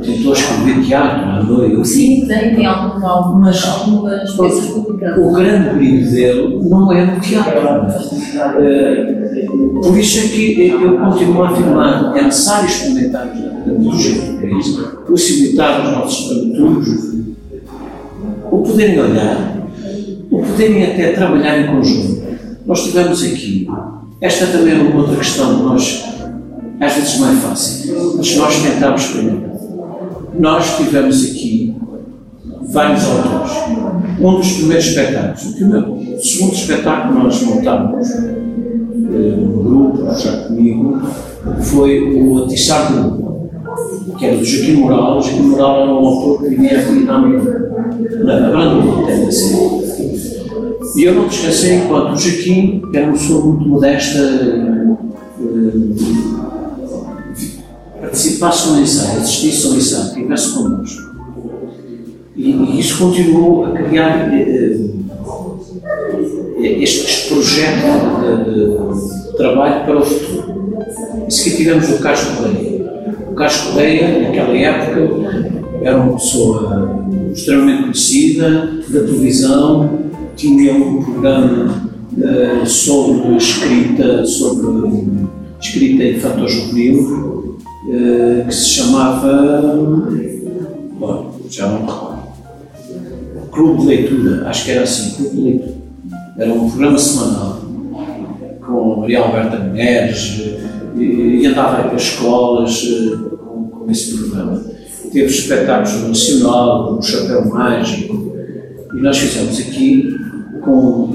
tentou 0.00 0.32
escrever 0.32 0.82
teatro 0.84 1.30
à 1.30 1.42
noite. 1.42 1.88
Sim, 1.88 2.26
tem, 2.26 2.54
tem 2.56 2.66
algum- 2.66 3.06
algumas, 3.06 3.64
algumas 3.64 4.32
peças 4.34 4.66
publicadas. 4.70 5.24
O 5.24 5.32
grande 5.32 5.70
brilho 5.76 6.10
dele 6.10 6.60
não 6.68 6.92
é 6.92 7.04
no 7.06 7.20
teatro. 7.20 7.52
Eh, 8.60 9.16
por 9.82 9.96
isso 9.98 10.18
é 10.18 10.22
que 10.28 10.68
eu 10.70 10.98
continuo 10.98 11.42
a 11.44 11.48
afirmar, 11.50 12.16
é 12.16 12.22
necessário 12.22 12.66
experimentar 12.68 13.22
a 13.22 13.24
dramaturgia 13.64 14.20
portuguesa, 14.22 14.82
possibilitar 15.06 15.80
aos 15.80 15.92
nossos 15.92 16.28
dramaturgos 16.36 17.16
o 18.50 18.58
poderem 18.62 19.00
olhar, 19.00 19.56
o 20.30 20.38
poderem 20.42 20.84
até 20.84 21.12
trabalhar 21.12 21.60
em 21.60 21.66
conjunto. 21.66 22.22
Nós 22.64 22.84
tivemos 22.84 23.22
aqui, 23.22 23.68
esta 24.20 24.46
também 24.46 24.74
é 24.74 24.82
uma 24.82 25.00
outra 25.00 25.16
questão 25.16 25.56
que 25.56 25.62
nós, 25.62 26.04
às 26.80 26.94
vezes 26.94 27.20
não 27.20 27.30
é 27.32 27.34
fácil, 27.36 28.14
mas 28.16 28.36
nós 28.36 28.62
tentámos 28.62 29.02
experimentar. 29.02 29.55
Nós 30.38 30.76
tivemos 30.76 31.24
aqui 31.24 31.74
vários 32.68 33.04
autores. 33.04 33.52
Um 34.20 34.36
dos 34.36 34.52
primeiros 34.52 34.86
espetáculos, 34.86 35.44
o, 35.44 35.52
primeiro, 35.54 35.92
o 35.92 36.20
segundo 36.20 36.54
espetáculo 36.54 37.16
que 37.16 37.24
nós 37.24 37.42
montámos 37.42 38.10
eh, 38.10 39.36
no 39.36 39.62
grupo, 39.62 40.14
já 40.18 40.46
comigo, 40.46 41.00
foi 41.60 42.14
o 42.14 42.44
Atiçar 42.44 42.92
do 42.92 43.02
Mundo, 43.02 43.50
que 44.18 44.26
era 44.26 44.36
do 44.36 44.44
Joaquim 44.44 44.74
Moral. 44.74 45.18
O 45.18 45.22
Joaquim 45.22 45.42
Moral 45.42 45.82
era 45.82 45.90
um 45.90 46.06
autor 46.06 46.42
que 46.42 46.48
vivia 46.50 46.80
aqui 46.80 47.04
na 47.04 47.18
na 48.24 48.50
Brandon, 48.50 49.06
deve 49.06 49.30
ser. 49.32 49.86
E 50.96 51.04
eu 51.04 51.14
não 51.14 51.22
me 51.22 51.28
esqueci 51.28 51.74
enquanto 51.74 52.14
o 52.14 52.18
Joaquim, 52.18 52.82
era 52.94 53.06
uma 53.06 53.12
pessoa 53.12 53.44
muito 53.44 53.68
modesta, 53.68 54.18
eh, 58.16 58.38
participasse 58.38 58.68
no 58.70 58.80
ensaio, 58.80 59.20
assistisse 59.20 59.66
ao 59.66 59.74
ensaio, 59.74 60.06
estivesse 60.08 60.52
connosco. 60.54 61.06
E, 62.34 62.50
e 62.50 62.80
isso 62.80 62.98
continuou 62.98 63.64
a 63.66 63.70
criar 63.72 64.32
eh, 64.32 64.78
eh, 66.58 66.82
este, 66.82 67.06
este 67.06 67.28
projeto 67.28 68.44
de, 68.44 69.30
de- 69.30 69.36
trabalho 69.36 69.84
para 69.84 69.98
o 69.98 70.02
futuro. 70.04 70.56
A 71.26 71.30
seguir 71.30 71.56
tivemos 71.56 71.88
o 71.90 71.98
Carlos 71.98 72.24
Correia. 72.24 72.86
O 73.30 73.34
Carlos 73.34 73.56
Correia, 73.58 74.22
naquela 74.22 74.56
época, 74.56 75.50
era 75.82 75.98
uma 75.98 76.14
pessoa 76.14 77.06
extremamente 77.32 77.82
conhecida 77.82 78.48
da 78.88 79.00
televisão, 79.00 79.90
tinha 80.36 80.72
um 80.74 81.02
programa 81.02 81.90
eh, 82.18 82.64
sobre 82.64 83.36
escrita, 83.36 84.24
sobre 84.24 85.04
escrita 85.60 86.04
infantil-juvenil, 86.04 87.44
eh, 87.44 87.45
que 87.86 88.54
se 88.54 88.70
chamava. 88.70 89.76
Bom, 90.98 91.40
já 91.48 91.68
não 91.68 91.80
me 91.80 91.86
recordo. 91.86 92.16
Clube 93.50 93.80
de 93.80 93.86
Leitura, 93.86 94.48
acho 94.48 94.64
que 94.64 94.70
era 94.72 94.82
assim, 94.82 95.14
Clube 95.14 95.36
de 95.36 95.42
Leitura. 95.42 95.74
Era 96.38 96.52
um 96.52 96.68
programa 96.68 96.98
semanal 96.98 97.60
com 98.66 99.00
Maria 99.00 99.20
Alberta 99.20 99.58
Neres 99.58 100.42
e, 100.96 101.40
e 101.40 101.46
andava 101.46 101.78
aí 101.78 101.84
para 101.84 101.96
escolas 101.96 102.84
eh, 102.84 103.16
com, 103.36 103.68
com 103.68 103.90
esse 103.90 104.16
programa. 104.16 104.62
Teve 105.12 105.26
espetáculos 105.26 106.02
no 106.02 106.08
Nacional, 106.08 106.94
no 106.94 107.02
Chapéu 107.02 107.48
Mágico, 107.48 108.36
e 108.94 109.00
nós 109.00 109.16
fizemos 109.16 109.58
aqui 109.58 110.14
com, 110.62 111.14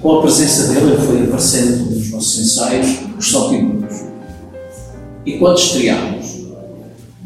com 0.00 0.18
a 0.18 0.22
presença 0.22 0.72
dele, 0.72 0.92
ele 0.92 1.02
foi 1.02 1.22
aparecendo 1.24 1.90
nos 1.90 2.10
nossos 2.10 2.40
ensaios, 2.40 2.98
os 3.18 3.30
Saltimbancos. 3.30 4.11
E 5.24 5.38
quando 5.38 5.58
estreámos, 5.58 6.46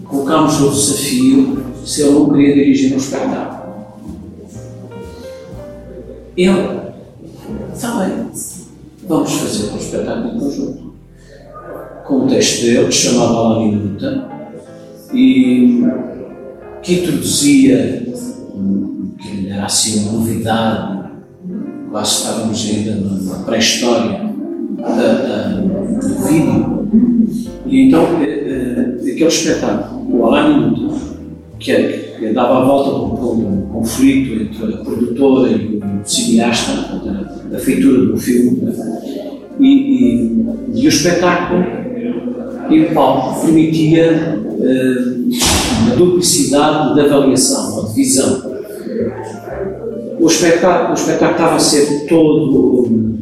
colocámos 0.05 0.61
o 0.61 0.71
desafio 0.71 1.65
se 1.85 2.03
ele 2.03 2.11
não 2.13 2.31
queria 2.31 2.55
dirigir 2.55 2.95
um 2.95 2.97
espetáculo. 2.97 3.57
Ele, 6.37 6.81
está 7.73 7.95
bem, 8.01 8.31
vamos 9.09 9.33
fazer 9.33 9.73
um 9.73 9.77
espetáculo 9.77 10.37
em 10.37 10.41
conjunto. 10.41 10.95
Com 12.07 12.27
o 12.27 12.29
texto 12.29 12.63
dele, 12.63 12.87
que 12.87 12.93
chamava 12.93 13.33
La 13.33 13.59
Minuta, 13.61 14.29
e 15.13 15.85
que 16.83 17.01
introduzia, 17.01 18.07
que 19.21 19.49
era 19.49 19.65
assim 19.65 20.01
uma 20.01 20.13
novidade, 20.13 21.11
quase 21.91 22.13
estávamos 22.13 22.67
ainda 22.67 22.95
na 22.97 23.39
pré-história 23.45 24.35
do 26.03 26.25
vídeo. 26.27 26.76
E 27.67 27.89
então, 27.89 28.23
eh, 28.23 28.97
eh, 29.05 29.11
aquele 29.13 29.27
espetáculo, 29.27 30.19
o 30.19 30.25
Alain 30.25 30.61
Minuto, 30.61 31.01
que, 31.59 31.73
é- 31.73 32.17
que 32.19 32.33
dava 32.33 32.63
a 32.63 32.65
volta 32.65 33.17
para 33.17 33.27
um 33.27 33.69
conflito 33.73 34.43
entre 34.43 34.75
a 34.75 34.79
produtora 34.79 35.51
e 35.51 35.79
o 35.79 35.83
cineasta, 36.05 36.73
a, 37.53 37.59
feitura 37.59 38.07
do 38.07 38.17
filme, 38.17 38.61
e, 39.59 39.67
e, 39.67 40.47
e 40.75 40.87
o 40.87 40.89
espetáculo 40.89 41.65
e 42.71 42.81
o 42.81 42.95
palco 42.95 43.41
permitia 43.43 44.39
eh, 44.61 44.97
uma 45.83 45.97
duplicidade 45.97 46.95
de 46.95 47.01
avaliação 47.01 47.87
de 47.87 47.95
visão. 47.95 48.57
O 50.19 50.27
espetáculo, 50.27 50.91
o 50.91 50.95
espetáculo 50.95 51.33
estava 51.33 51.57
a 51.57 51.59
ser 51.59 52.07
todo 52.07 53.19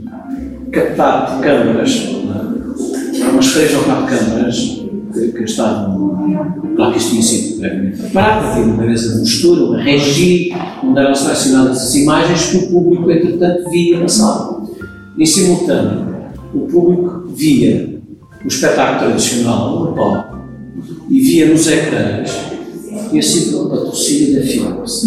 captado 0.71 1.37
por 1.37 1.45
câmaras, 1.45 2.15
é? 2.21 2.24
Umas 3.35 3.53
três 3.53 3.75
ou 3.75 3.83
quatro 3.83 4.07
câmaras 4.07 4.85
que, 5.13 5.33
que 5.33 5.45
estavam, 5.45 6.73
claro 6.77 6.93
que 6.93 6.99
isto 6.99 7.11
tinha 7.11 7.23
sido 7.23 7.61
previamente 7.61 7.99
preparado, 7.99 8.47
havia 8.47 8.65
uma 8.65 8.83
mesa 8.85 9.15
de 9.15 9.21
mistura, 9.21 9.65
uma 9.65 9.83
regi, 9.83 10.53
onde 10.83 10.99
eram 10.99 11.15
selecionadas 11.15 11.79
as 11.79 11.95
imagens 11.95 12.47
que 12.47 12.57
o 12.57 12.69
público, 12.71 13.11
entretanto, 13.11 13.71
via 13.71 14.01
na 14.01 14.09
sala. 14.09 14.65
Em 15.19 15.27
simultâneo, 15.27 16.15
o 16.53 16.61
público 16.61 17.29
via 17.35 18.01
o 18.45 18.49
espetáculo 18.49 19.11
tradicional 19.11 19.85
no 19.85 19.93
palco 19.95 20.39
e 21.09 21.21
via 21.21 21.47
nos 21.47 21.67
ecrãs 21.67 22.31
e 23.13 23.19
assim 23.19 23.51
pelo 23.51 23.71
patrocínio 23.71 24.35
da 24.35 24.47
Philips. 24.47 25.03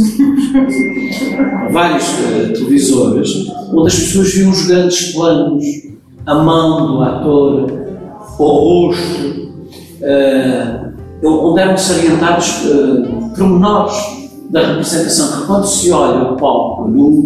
Vários 1.72 2.04
uh, 2.04 2.54
televisores 2.54 3.48
onde 3.74 3.88
as 3.88 3.96
pessoas 3.96 4.34
viam 4.34 4.50
os 4.50 4.66
grandes 4.66 5.12
planos, 5.12 5.66
a 6.26 6.36
mão 6.36 6.88
do 6.88 7.02
ator, 7.02 7.87
o 8.40 8.88
rosto, 8.90 9.52
uh, 10.02 11.28
onde 11.28 11.60
eram 11.62 11.78
salientados 11.78 12.66
uh, 12.66 13.30
pormenores 13.36 13.96
da 14.50 14.66
representação, 14.66 15.42
que 15.42 15.48
quando 15.48 15.66
se 15.68 15.92
olha 15.92 16.32
o 16.32 16.38
palco 16.38 16.88
nu, 16.88 17.26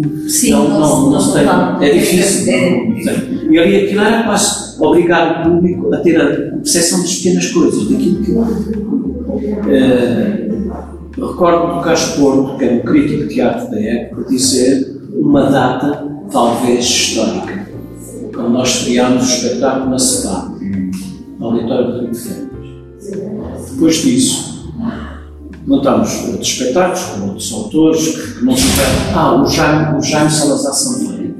não, 0.50 0.68
não 0.68 0.80
não, 0.80 0.86
se- 0.86 1.10
não 1.12 1.20
se 1.20 1.32
tem, 1.78 1.88
é 1.88 1.92
difícil. 1.94 2.52
É- 2.52 2.56
tem. 2.56 3.52
E 3.52 3.58
ali 3.58 3.76
aquilo 3.84 4.00
era 4.00 4.24
quase 4.24 4.82
obrigar 4.82 5.46
o 5.46 5.50
público 5.52 5.94
a 5.94 5.98
ter 5.98 6.20
a 6.20 6.26
percepção 6.56 7.00
das 7.00 7.14
pequenas 7.16 7.46
coisas, 7.52 7.88
daquilo 7.88 8.22
que. 8.24 8.32
eh, 9.70 10.48
recordo 11.16 11.76
do 11.76 11.80
Carlos 11.82 12.04
Porto, 12.16 12.58
que 12.58 12.64
era 12.64 12.74
um 12.74 12.80
crítico 12.80 13.22
de 13.28 13.34
teatro 13.34 13.70
da 13.70 13.80
época, 13.80 14.24
dizer 14.28 15.00
uma 15.14 15.42
data 15.50 16.04
talvez 16.30 16.84
histórica. 16.84 17.68
Quando 18.34 18.48
nós 18.50 18.82
criámos 18.84 19.22
o 19.22 19.26
espetáculo 19.46 19.90
na 19.90 19.98
SEPA, 19.98 20.51
no 21.42 21.48
auditório 21.48 21.92
do 21.92 22.00
Rio 22.00 22.10
de 22.12 22.18
Freitas. 22.18 23.70
Depois 23.72 23.96
disso, 23.96 24.72
montámos 25.66 26.28
outros 26.28 26.48
espetáculos 26.48 27.04
com 27.04 27.28
outros 27.28 27.52
autores 27.52 28.08
que 28.08 28.44
não 28.44 28.56
souberam. 28.56 28.92
Ah, 29.14 29.42
o 29.42 29.46
Jaime, 29.46 29.98
o 29.98 30.00
Jaime 30.02 30.30
Salazar 30.30 30.72
Sampaio. 30.72 31.34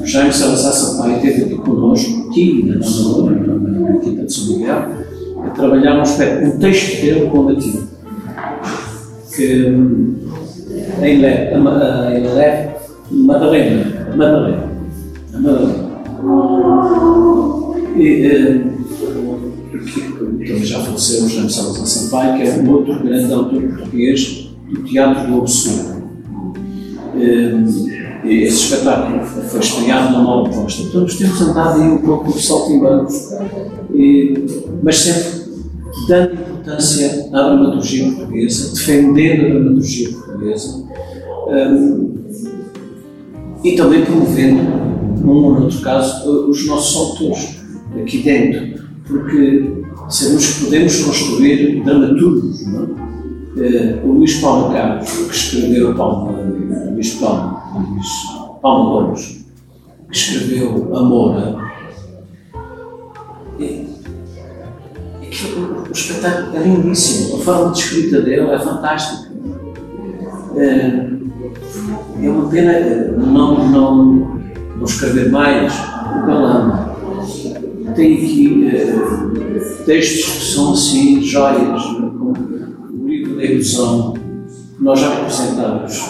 O 0.00 0.06
Jaime 0.06 0.32
Salazar 0.32 0.72
Sampaio 0.72 1.16
esteve 1.16 1.44
aqui 1.44 1.56
connosco, 1.56 2.28
aqui 2.30 2.64
na 2.64 2.86
Amadora, 2.86 3.34
na 3.36 3.90
na 3.92 3.98
Quinta 3.98 4.24
de 4.24 4.32
São 4.32 4.46
Miguel, 4.56 4.88
a 5.44 5.50
trabalhar 5.50 5.98
um, 5.98 6.00
aspecto, 6.00 6.46
um 6.46 6.58
texto 6.58 7.00
dele 7.02 7.26
combativo. 7.28 7.86
Que 9.34 9.66
hum, 9.68 10.16
em 11.02 11.18
Le, 11.18 11.26
a, 11.26 12.14
em 12.14 12.22
Le, 12.22 12.74
Madalena, 13.10 13.84
Madalena, 14.16 14.70
a 15.34 15.38
Madalena. 15.38 15.84
E, 17.96 18.26
hum, 18.36 18.73
que 20.44 20.64
já 20.64 20.80
faleceu 20.80 21.28
Jaime 21.28 21.50
Salazar 21.50 21.86
Sampaio, 21.86 22.36
que 22.36 22.42
é 22.42 22.54
um 22.54 22.70
outro 22.70 23.02
grande 23.02 23.32
autor 23.32 23.62
português 23.62 24.50
do 24.70 24.82
teatro 24.82 25.30
do 25.30 25.38
absurdo. 25.38 26.04
Eh, 27.16 27.94
e 28.24 28.44
Esse 28.44 28.64
espetáculo 28.64 29.22
foi 29.22 29.60
estreado 29.60 30.12
na 30.12 30.22
nova 30.22 30.48
posta. 30.48 30.82
Então, 30.82 31.02
nós 31.02 31.14
temos 31.14 31.40
andado 31.42 31.82
aí 31.82 31.88
um 31.88 31.98
pouco 31.98 32.32
por 32.32 32.40
saltimbancos, 32.40 33.30
mas 34.82 34.96
sempre 34.96 35.44
dando 36.08 36.34
importância 36.34 37.28
à 37.32 37.42
dramaturgia 37.42 38.10
portuguesa, 38.12 38.74
defendendo 38.74 39.44
a 39.44 39.48
dramaturgia 39.50 40.08
portuguesa 40.10 40.84
eh, 41.48 42.14
e 43.64 43.72
também 43.76 44.04
promovendo, 44.04 44.62
num 45.22 45.44
ou 45.44 45.60
noutro 45.60 45.80
caso, 45.80 46.48
os 46.48 46.66
nossos 46.66 46.96
autores 46.96 47.60
aqui 48.00 48.18
dentro, 48.18 48.83
porque 49.06 49.84
sabemos 50.08 50.46
que 50.46 50.64
podemos 50.64 51.04
construir 51.04 51.84
dramaturgos, 51.84 52.66
não 52.66 52.82
é? 52.82 53.04
Eh, 53.56 54.00
o 54.02 54.12
Luís 54.12 54.40
Paulo 54.40 54.72
Carlos, 54.72 55.08
que 55.08 55.36
escreveu 55.36 55.94
Palma, 55.94 56.32
Luís 56.92 57.14
Palma, 57.14 57.62
Luís 57.88 58.08
Palma 58.60 58.90
Gomes, 58.90 59.44
que 60.10 60.16
escreveu 60.16 60.96
Amora, 60.96 61.56
que 63.56 63.86
o, 65.56 65.92
espetáculo 65.92 66.56
é 66.56 66.62
lindíssimo, 66.62 67.36
a 67.36 67.44
forma 67.44 67.72
de 67.72 67.78
escrita 67.78 68.22
dele 68.22 68.50
é 68.50 68.58
fantástica. 68.58 69.32
Eh, 70.56 71.10
é 72.22 72.28
uma 72.28 72.48
pena 72.48 72.72
eh, 72.72 73.12
não, 73.16 73.68
não, 73.68 74.04
não 74.76 74.84
escrever 74.84 75.30
mais 75.30 75.72
o 75.72 76.26
Galamba. 76.26 76.93
Tem 77.94 78.14
aqui 78.14 78.66
eh, 78.66 79.84
textos 79.86 80.32
que 80.32 80.44
são 80.52 80.72
assim 80.72 81.22
joias, 81.22 81.60
né, 82.00 82.10
como 82.18 82.34
o 82.90 83.08
livro 83.08 83.36
da 83.36 83.44
ilusão, 83.44 84.14
que 84.14 84.82
nós 84.82 84.98
já 84.98 85.14
representamos 85.14 86.02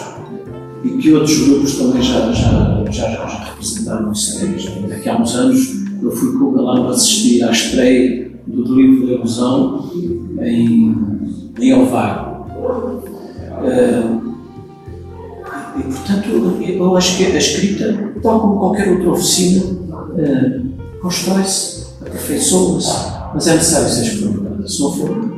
e 0.83 0.89
que 0.89 1.13
outros 1.13 1.47
grupos 1.47 1.77
também 1.77 2.01
já, 2.01 2.31
já, 2.31 2.83
já, 2.89 3.11
já 3.11 3.43
representaram 3.51 4.11
em 4.11 4.15
séries. 4.15 4.65
Daqui 4.89 5.09
a 5.09 5.21
uns 5.21 5.35
anos 5.35 5.85
eu 6.01 6.11
fui 6.11 6.37
com 6.37 6.45
o 6.45 6.51
Galamba 6.51 6.89
assistir 6.89 7.43
à 7.43 7.51
estreia 7.51 8.31
do 8.47 8.75
livro 8.75 9.07
da 9.07 9.13
ilusão 9.13 9.91
em, 10.41 10.95
em 11.59 11.73
Ovar. 11.73 12.47
Eh, 13.63 14.03
e, 15.77 15.83
portanto, 15.83 16.29
eu 16.61 16.97
acho 16.97 17.17
que 17.17 17.25
a 17.25 17.37
escrita, 17.37 18.13
tal 18.23 18.39
como 18.39 18.59
qualquer 18.59 18.89
outra 18.89 19.11
oficina, 19.11 19.63
eh, 20.17 20.64
constrói-se, 21.05 21.85
aperfeiçoa-se, 22.01 23.11
mas 23.33 23.47
é 23.47 23.53
necessário 23.53 23.89
ser 23.89 24.01
experimentada. 24.03 24.67
Se 24.67 24.81
não 24.81 24.91
for, 24.91 25.35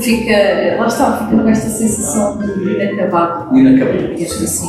Fica, 0.00 0.32
lá 0.78 0.86
está, 0.86 1.26
fica 1.28 1.42
com 1.42 1.48
esta 1.48 1.68
sensação 1.70 2.38
de 2.38 2.70
inacabado. 2.82 3.56
inacabável. 3.56 4.08
Mesmo 4.10 4.44
assim. 4.44 4.68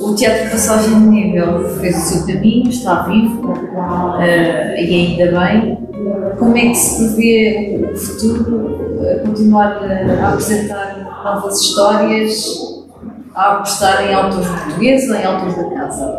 O 0.00 0.14
Teatro 0.14 0.50
Passagem 0.50 1.00
de 1.00 1.06
Nível 1.06 1.68
fez 1.80 1.96
o 1.96 2.00
seu 2.00 2.26
caminho, 2.26 2.68
está 2.68 3.02
vivo 3.02 3.52
eh, 4.20 4.82
e 4.82 4.94
ainda 5.20 5.38
bem. 5.40 5.78
Como 6.38 6.56
é 6.56 6.60
que 6.62 6.74
se 6.74 7.04
prevê 7.14 7.88
o 7.92 7.96
futuro? 7.96 8.98
eh, 9.04 9.22
continuar 9.24 9.78
a, 9.84 10.24
a 10.24 10.28
apresentar 10.30 11.22
novas 11.24 11.60
histórias, 11.60 12.44
a 13.34 13.52
apostar 13.54 14.08
em 14.08 14.14
autores 14.14 14.48
portugueses 14.48 15.10
ou 15.10 15.16
em 15.16 15.24
autores 15.24 15.56
da 15.56 15.70
casa? 15.70 16.18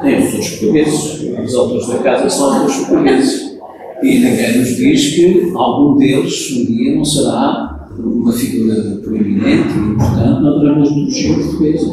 Tem 0.00 0.16
autores 0.16 0.48
portugueses, 0.50 1.20
os 1.44 1.54
autores 1.54 1.86
da 1.88 1.98
casa 1.98 2.30
são 2.30 2.52
autores 2.52 2.76
portugueses. 2.76 3.58
E 4.02 4.18
ninguém 4.20 4.58
nos 4.58 4.76
diz 4.76 5.14
que 5.14 5.52
algum 5.54 5.96
deles 5.96 6.50
um 6.52 6.64
dia 6.66 6.96
não 6.96 7.04
será 7.04 7.88
uma 7.98 8.32
figura 8.32 9.00
proeminente 9.02 9.76
e 9.76 9.80
importante 9.92 10.42
na 10.42 10.58
dramaturgia 10.58 11.34
portuguesa. 11.34 11.90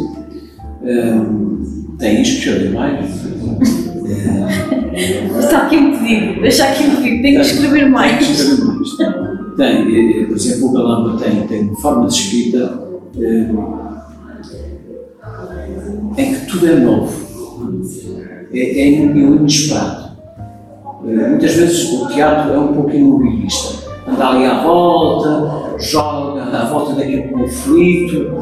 Hum, 0.84 1.96
tem 1.98 2.22
isto 2.22 2.44
que 2.44 2.60
deu 2.60 2.74
mais. 2.74 3.06
Está 5.40 5.64
aqui 5.64 5.78
um 5.78 5.98
pedido, 5.98 6.42
deixa 6.42 6.66
aqui 6.66 6.84
um 6.84 6.96
pedido, 6.98 7.22
tenho 7.22 7.42
que 7.42 7.48
escrever 7.48 7.90
mais. 7.90 8.46
Tem, 9.58 9.68
eh, 9.68 10.26
por 10.26 10.36
exemplo, 10.36 10.68
o 10.70 10.74
Galamba 10.74 11.18
tem, 11.18 11.42
tem 11.48 11.62
uma 11.64 11.76
forma 11.78 12.08
de 12.08 12.14
escrita 12.14 12.82
em 16.18 16.34
que 16.34 16.46
tudo 16.48 16.68
é 16.68 16.76
novo, 16.76 17.25
é, 18.54 18.60
é 18.60 18.88
inesperado. 18.90 20.06
Eh, 21.08 21.30
muitas 21.30 21.54
vezes 21.54 21.92
o 21.92 22.08
teatro 22.08 22.54
é 22.54 22.60
um 22.60 22.74
pouco 22.74 22.92
imobilista, 22.92 23.92
anda 24.08 24.28
ali 24.28 24.46
à 24.46 24.64
volta, 24.64 25.78
joga 25.80 26.44
à 26.44 26.66
volta 26.66 26.94
daquele 26.94 27.24
conflito. 27.24 28.34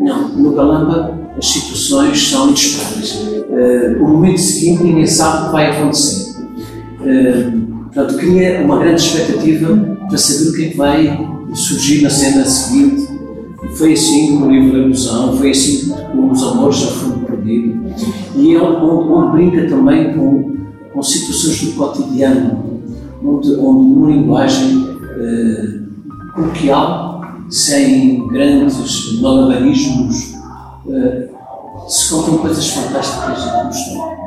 Não, 0.00 0.28
no 0.28 0.52
Galamba 0.52 1.18
as 1.36 1.46
situações 1.46 2.28
são 2.28 2.48
inesperadas. 2.48 3.28
Eh, 3.50 3.96
o 4.00 4.08
momento 4.08 4.40
seguinte 4.40 4.82
ninguém 4.82 5.06
sabe 5.06 5.42
o 5.42 5.46
que 5.46 5.52
vai 5.52 5.70
acontecer. 5.70 6.36
Eh, 7.04 7.50
portanto, 7.84 8.16
cria 8.18 8.64
uma 8.64 8.78
grande 8.78 9.00
expectativa 9.00 9.96
para 10.08 10.18
saber 10.18 10.50
o 10.50 10.52
que 10.54 10.64
é 10.64 10.68
que 10.70 10.76
vai 10.76 11.28
surgir 11.54 12.02
na 12.02 12.10
cena 12.10 12.44
seguinte. 12.44 13.08
Foi 13.74 13.92
assim 13.92 14.38
com 14.38 14.46
o 14.46 14.50
livro 14.50 14.72
da 14.72 14.78
ilusão, 14.78 15.36
foi 15.36 15.50
assim 15.50 15.90
com 16.12 16.30
os 16.30 16.42
amores 16.42 16.82
perdido. 16.82 17.17
E 18.36 18.54
é 18.54 18.62
onde, 18.62 18.84
onde- 18.86 19.32
brinca 19.32 19.68
também 19.68 20.12
com, 20.16 20.56
com 20.92 21.02
situações 21.02 21.62
do 21.64 21.72
cotidiano, 21.76 22.80
onde, 23.24 23.50
onde 23.56 23.60
uma 23.92 24.10
linguagem 24.10 24.96
eh, 25.20 25.78
coloquial, 26.34 27.20
sem 27.50 28.26
grandes 28.28 29.20
malabarismos, 29.20 30.34
eh, 30.90 31.28
se 31.88 32.10
contam 32.14 32.38
coisas 32.38 32.68
fantásticas 32.68 33.38
e 33.38 33.50
gostam. 33.64 34.18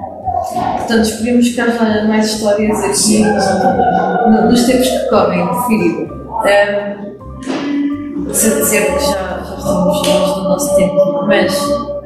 Portanto, 0.77 1.01
esperemos 1.05 1.49
que 1.49 1.61
haja 1.61 2.07
mais 2.07 2.25
histórias 2.33 2.77
aqui 2.83 3.23
no- 3.23 4.49
nos 4.49 4.63
tempos 4.65 4.87
que 4.87 5.09
correm, 5.09 5.47
preferido. 5.47 6.21
Um, 6.41 8.33
certo 8.33 8.65
que 8.67 8.75
já, 8.75 9.43
já 9.43 9.55
estamos 9.57 10.07
longe 10.07 10.33
do 10.35 10.43
nosso 10.43 10.75
tempo, 10.75 11.25
mas 11.27 11.55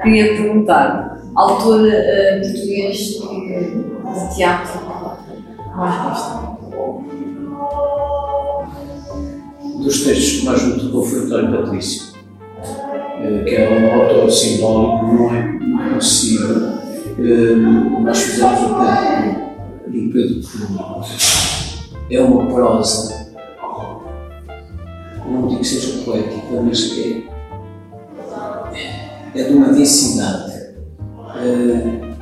queria 0.03 0.35
perguntar, 0.35 1.14
autor 1.35 1.81
uh, 1.81 2.41
português 2.41 2.97
de 2.97 4.35
teatro 4.35 4.85
mais 5.75 6.03
gosta? 6.03 6.55
Dos 9.83 10.03
textos 10.03 10.39
que 10.39 10.45
mais 10.45 10.63
me 10.63 10.79
tocou 10.79 11.03
foi 11.03 11.19
o 11.19 11.25
António 11.25 11.61
Patrício, 11.61 12.15
eh, 12.63 13.43
que 13.43 13.55
é 13.55 13.69
um 13.69 14.01
autor 14.01 14.31
simbólico, 14.31 15.05
não 15.05 15.35
é, 15.35 15.91
é 15.91 15.93
possível. 15.93 16.55
Eh, 17.19 17.55
nós 18.01 18.17
fizemos 18.17 18.61
o 18.61 18.67
tempo 18.67 19.51
do 19.87 20.13
Pedro. 20.13 20.41
É 22.09 22.21
uma 22.21 22.45
prosa, 22.47 23.33
não 25.29 25.47
digo 25.47 25.59
que 25.59 25.67
seja 25.67 26.03
poética, 26.03 26.61
mas 26.63 26.83
que 26.83 27.27
é, 28.73 29.39
é 29.39 29.43
de 29.43 29.53
uma 29.53 29.73
densidade. 29.73 30.54
Eh, 31.37 32.15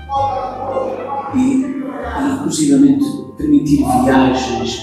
e, 1.35 1.65
inclusivamente, 2.33 3.05
permitir 3.37 3.83
viagens 4.03 4.81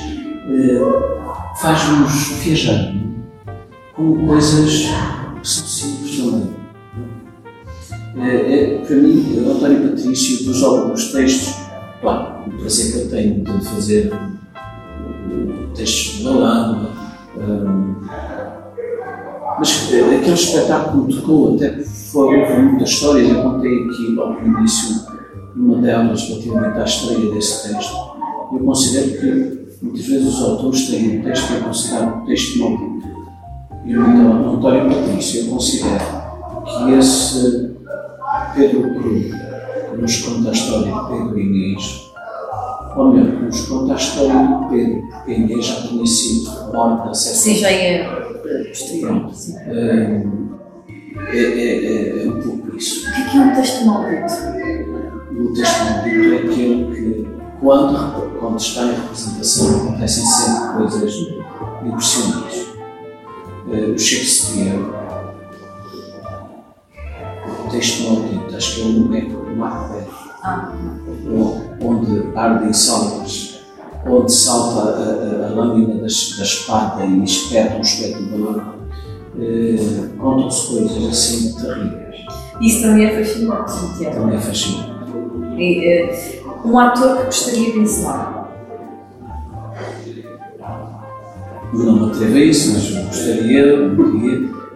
faz-nos 1.61 2.33
viajar 2.43 2.93
com 3.95 4.27
coisas 4.27 4.87
que 5.41 5.49
são 5.49 5.67
simples 5.67 6.17
também. 6.19 6.61
É, 8.17 8.55
é, 8.55 8.79
para 8.79 8.97
mim, 8.97 9.39
António 9.49 9.89
Patrício, 9.89 10.45
dos 10.45 10.63
alguns 10.63 11.13
textos, 11.13 11.55
claro, 12.01 12.45
o 12.47 12.51
prazer 12.59 12.93
que 12.93 12.99
eu 12.99 13.11
tenho 13.11 13.45
de 13.45 13.67
fazer 13.67 14.13
textos 15.75 16.19
de 16.19 16.25
Lalama, 16.25 16.91
um, 17.37 17.95
mas 19.61 19.93
é, 19.93 20.01
aquele 20.01 20.33
espetáculo 20.33 21.07
tocou, 21.07 21.55
até 21.55 21.83
foram 21.83 22.63
muitas 22.63 22.89
histórias, 22.89 23.29
eu 23.29 23.43
contei 23.43 23.85
aqui 23.85 24.07
logo 24.15 24.41
no 24.41 24.59
início, 24.59 25.07
uma 25.55 25.77
delas 25.83 26.29
relativamente 26.29 26.79
à 26.79 26.85
estreia 26.85 27.31
desse 27.31 27.69
texto. 27.69 27.95
Eu 28.55 28.59
considero 28.61 29.21
que 29.21 29.77
muitas 29.83 30.07
vezes 30.07 30.35
os 30.35 30.43
autores 30.43 30.89
têm 30.89 31.19
um 31.19 31.23
texto 31.23 31.47
que 31.49 31.55
é 31.55 31.61
considerado 31.61 32.23
um 32.23 32.25
texto 32.25 32.59
maldito. 32.59 33.09
E 33.85 33.93
no 33.93 34.55
António 34.55 34.95
Patrício, 34.95 35.45
eu 35.45 35.51
considero 35.51 36.05
que 36.65 36.93
esse 36.95 37.75
Pedro 38.55 38.95
Cruz, 38.95 39.27
que 39.91 40.01
nos 40.01 40.23
conta 40.23 40.49
a 40.49 40.53
história 40.53 40.91
de 40.91 41.09
Pedro 41.09 41.39
Inês, 41.39 42.11
ou 42.97 43.13
melhor, 43.13 43.37
que 43.37 43.45
nos 43.45 43.61
conta 43.67 43.93
a 43.93 43.97
história 43.97 44.33
de 44.33 44.69
Pedro, 44.71 45.03
porque 45.11 45.33
Inês 45.33 45.67
já 45.67 45.75
tinha 45.83 46.07
sido 46.07 46.51
morta 46.73 47.11
a 47.11 47.15
certa 47.15 47.39
Sim, 47.39 47.57
já 47.57 47.71
é 47.71 48.30
posterior. 48.69 49.31
É, 49.67 50.23
é, 51.29 51.39
é, 51.39 52.25
é, 52.25 52.29
um 52.29 52.41
pouco 52.41 52.77
isso. 52.77 53.09
O 53.09 53.13
que 53.13 53.21
é, 53.21 53.25
que 53.31 53.37
é 53.37 53.41
um 53.41 53.55
texto 53.55 53.85
maldito? 53.85 54.33
O 55.33 55.53
texto 55.55 55.85
maldito 55.85 56.35
é 56.35 56.37
aquele 56.39 56.95
que, 56.95 57.29
quando, 57.61 58.39
quando 58.39 58.57
está 58.59 58.85
em 58.85 58.95
representação, 58.95 59.77
acontecem 59.77 60.25
sempre 60.25 60.77
coisas 60.77 61.15
impressionantes. 61.85 62.71
Uh, 63.67 63.95
o 63.95 63.99
Shakespeare, 63.99 64.79
o 67.47 67.71
texto 67.71 68.03
maldito, 68.05 68.57
acho 68.57 68.75
que 68.77 68.83
é 68.83 68.85
o 68.85 69.09
Macbeth, 69.09 69.57
Macbeth 69.57 70.21
ah. 70.43 70.73
onde 71.81 72.37
ardem 72.37 72.73
salvas, 72.73 73.50
onde 74.07 74.33
salta 74.33 74.81
a, 74.81 75.47
a, 75.47 75.47
a 75.47 75.55
lâmina 75.55 76.01
da 76.01 76.07
espada 76.07 77.05
e 77.05 77.25
espeta 77.25 77.77
um 77.77 77.81
espectador, 77.81 78.75
uh, 79.37 80.09
contam-se 80.19 80.69
coisas 80.69 81.09
assim 81.09 81.55
terríveis. 81.55 82.17
Isso 82.61 82.83
também 82.83 83.07
é 83.07 83.25
fascinante, 83.25 83.73
Santiago. 83.73 84.17
Também 84.17 84.37
é 84.37 84.41
fascinante. 84.41 84.91
E, 85.59 86.11
uh, 86.35 86.69
um 86.69 86.79
ator 86.79 87.19
que 87.19 87.25
gostaria 87.25 87.73
de 87.73 87.79
ensinar? 87.79 88.41
Não 91.73 92.07
me 92.07 92.11
atrevo 92.11 92.35
a 92.35 92.41
isso, 92.41 92.73
mas 92.73 93.07
gostaria. 93.07 93.61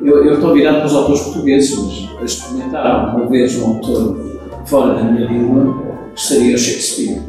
Eu, 0.01 0.25
eu 0.25 0.35
estou 0.35 0.55
virado 0.55 0.79
para 0.79 0.87
os 0.87 0.95
autores 0.95 1.23
portugueses, 1.23 1.79
mas 1.79 2.21
a 2.21 2.25
experimentar 2.25 3.17
uma 3.17 3.27
vez 3.27 3.57
um 3.57 3.75
autor 3.75 4.19
fora 4.67 4.95
da 4.95 5.05
minha 5.05 5.27
língua, 5.27 5.83
gostaria 6.13 6.55
o 6.55 6.59
Shakespeare. 6.59 7.21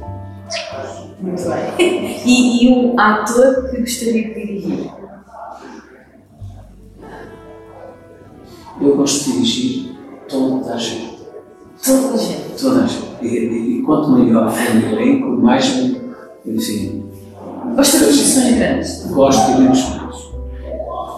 Muito 1.20 1.43
bem. 1.43 2.22
E, 2.26 2.66
e 2.66 2.72
um 2.72 2.99
ator 2.99 3.70
que 3.70 3.80
gostaria 3.80 4.28
de 4.28 4.34
dirigir? 4.34 4.91
Eu 8.82 8.97
gosto 8.97 9.24
de 9.24 9.32
dirigir 9.34 9.95
toda 10.28 10.74
a 10.74 10.78
gente. 10.78 11.20
Toda 11.84 12.13
a 12.13 12.18
gente? 12.18 12.61
Toda 12.61 12.84
a 12.84 12.88
gente. 12.88 13.05
E, 13.22 13.28
e, 13.28 13.80
e 13.80 13.82
quanto 13.84 14.09
maior 14.09 14.51
for 14.51 14.76
o 14.76 14.86
elenco, 14.86 15.28
mais, 15.41 15.66
enfim, 16.45 17.05
Gosta 17.76 17.97
de 17.97 18.03
produções 18.05 18.55
grandes? 18.55 19.05
Gosto 19.11 19.51
de 19.51 19.61
menos 19.61 19.84
coisas. 19.84 20.26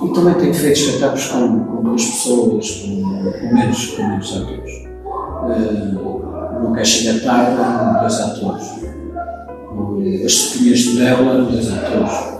E 0.02 0.14
também 0.14 0.34
tenho 0.36 0.54
feito 0.54 0.80
espetáculos 0.80 1.28
com, 1.28 1.60
com 1.66 1.84
duas 1.84 2.06
pessoas, 2.06 2.72
com, 2.72 3.02
com, 3.39 3.54
menos, 3.54 3.88
com 3.88 4.08
menos 4.08 4.38
atores. 4.38 4.88
Uh, 5.43 6.64
no 6.64 6.74
Caixa 6.74 7.14
da 7.14 7.20
Tarde, 7.20 8.00
dois 8.00 8.20
atores. 8.20 8.76
As 10.26 10.32
Sopinhas 10.32 10.80
de 10.80 10.98
Bela, 10.98 11.41
dois 11.43 11.72
atores. 11.72 12.38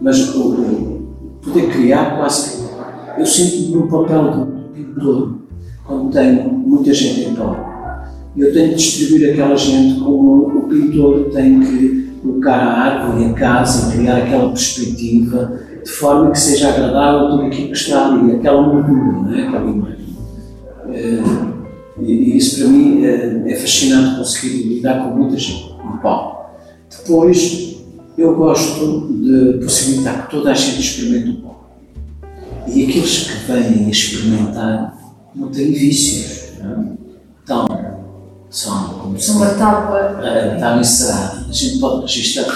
Mas 0.00 0.34
o, 0.34 0.52
o, 0.52 1.38
poder 1.42 1.68
criar 1.70 2.16
quase 2.16 2.58
que. 2.58 3.20
Eu 3.20 3.26
sinto-me 3.26 3.76
no 3.76 3.88
papel 3.88 4.48
de 4.74 4.82
pintor, 4.82 5.38
quando 5.86 6.10
tenho 6.10 6.50
muita 6.52 6.92
gente 6.92 7.28
em 7.28 7.34
palco. 7.34 7.64
Eu 8.36 8.52
tenho 8.52 8.70
de 8.70 8.74
distribuir 8.74 9.32
aquela 9.32 9.56
gente 9.56 10.00
como 10.00 10.58
o 10.58 10.68
pintor 10.68 11.30
tem 11.32 11.60
que 11.60 12.10
colocar 12.20 12.56
a 12.56 12.80
árvore 12.80 13.22
e 13.22 13.30
a 13.30 13.32
casa 13.34 13.94
e 13.94 13.98
criar 13.98 14.16
aquela 14.16 14.48
perspectiva 14.48 15.60
de 15.84 15.90
forma 15.90 16.30
que 16.30 16.40
seja 16.40 16.70
agradável 16.70 17.30
tudo 17.30 17.42
aquilo 17.42 17.68
que 17.68 17.76
está 17.76 18.08
ali, 18.08 18.32
aquela 18.32 18.62
moldura, 18.62 19.38
é? 19.38 19.46
aquela 19.46 19.70
imagem. 19.70 20.06
Eh, 20.88 21.22
e 22.00 22.36
isso 22.36 22.58
para 22.58 22.68
mim 22.68 23.04
é, 23.04 23.52
é 23.52 23.56
fascinante 23.56 24.16
conseguir 24.16 24.62
lidar 24.64 25.04
com 25.04 25.16
muita 25.16 25.38
gente 25.38 25.72
no 25.84 25.98
palco. 25.98 26.50
Depois, 26.90 27.76
eu 28.18 28.34
gosto 28.34 29.08
de 29.20 29.64
possibilitar 29.64 30.24
que 30.26 30.30
toda 30.30 30.50
a 30.50 30.54
gente 30.54 30.80
experimente 30.80 31.30
o 31.30 31.42
palco. 31.42 31.64
E 32.66 32.84
aqueles 32.84 33.24
que 33.24 33.52
vêm 33.52 33.90
experimentar 33.90 34.96
não 35.34 35.48
têm 35.50 35.72
vícios. 35.72 36.58
Não 36.62 36.72
é? 36.72 36.86
Então, 37.42 37.66
são 38.50 38.88
como 39.00 39.18
se 39.18 39.30
uma 39.32 39.50
tábua 39.50 40.18
uh, 40.20 40.54
está 40.54 40.78
encerrada. 40.78 41.46
A 41.48 41.52
gente 41.52 41.78
pode 41.78 42.02
registrar, 42.02 42.46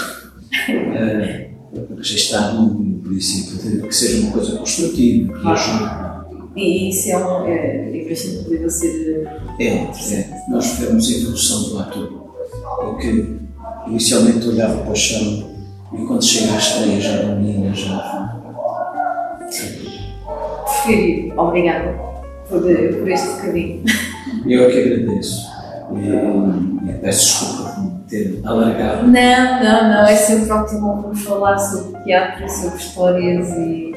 uh, 0.69 1.95
registrar 1.97 2.53
num 2.53 2.99
princípio 3.01 3.57
de 3.57 3.87
que 3.87 3.93
seja 3.93 4.21
uma 4.23 4.31
coisa 4.31 4.57
construtiva, 4.57 5.39
que 5.39 5.47
ajude. 5.47 6.08
E 6.55 6.89
isso 6.89 7.11
é 7.11 7.17
um. 7.17 7.45
É, 7.45 7.97
é 7.97 8.09
bastante 8.09 8.43
poder 8.43 8.69
ser. 8.69 9.27
É, 9.59 9.65
é. 9.65 10.43
Nós 10.49 10.79
vemos 10.79 11.07
a 11.07 11.17
evolução 11.17 11.69
do 11.69 11.79
ator. 11.79 12.29
Porque 12.79 13.25
inicialmente 13.87 14.47
olhava 14.47 14.81
para 14.81 14.91
o 14.91 14.95
chão 14.95 15.49
e 15.93 16.05
quando 16.05 16.23
chega 16.23 16.53
à 16.53 16.57
estreia 16.57 17.01
já 17.01 17.21
domina, 17.21 17.73
já. 17.73 18.41
Preferido, 20.83 21.39
obrigada 21.39 21.93
por, 22.47 22.61
por 22.61 23.09
este 23.09 23.27
bocadinho. 23.35 23.83
Eu 24.45 24.63
é 24.65 24.71
que 24.71 24.79
agradeço. 24.79 25.47
E, 25.95 26.89
e 26.89 26.93
peço 26.99 27.39
desculpa 27.39 27.71
por 27.71 27.91
ter 28.07 28.41
alargado. 28.43 29.07
Não, 29.07 29.63
não, 29.63 29.89
não. 29.89 30.05
É 30.05 30.15
sempre 30.15 30.51
ótimo 30.51 31.01
vamos 31.01 31.23
falar 31.23 31.57
sobre 31.57 31.99
teatro, 32.03 32.47
sobre 32.49 32.77
histórias 32.77 33.49
e, 33.57 33.95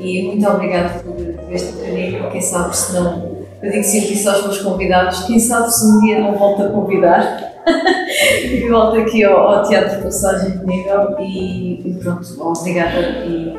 e 0.00 0.22
muito 0.26 0.48
obrigada 0.48 0.98
por, 1.00 1.16
por 1.48 1.54
este 1.54 1.72
bocadinho. 1.72 2.30
Quem 2.30 2.40
sabe 2.40 2.76
se 2.76 2.92
não. 2.92 3.38
Eu 3.62 3.72
digo 3.72 3.84
sempre 3.84 4.12
isso 4.12 4.30
aos 4.30 4.42
meus 4.44 4.58
convidados. 4.60 5.24
Quem 5.24 5.38
sabe 5.38 5.72
se 5.72 5.86
um 5.86 6.00
dia 6.00 6.20
não 6.20 6.34
volto 6.36 6.62
a 6.62 6.68
convidar. 6.68 7.48
e 8.44 8.68
volto 8.68 8.98
aqui 9.00 9.24
ao, 9.24 9.36
ao 9.36 9.62
Teatro 9.68 10.02
Passagem 10.02 10.58
de 10.58 10.66
Nível 10.66 11.16
e, 11.20 11.82
e 11.84 11.98
pronto, 12.02 12.26
obrigada 12.40 12.98
e 13.26 13.54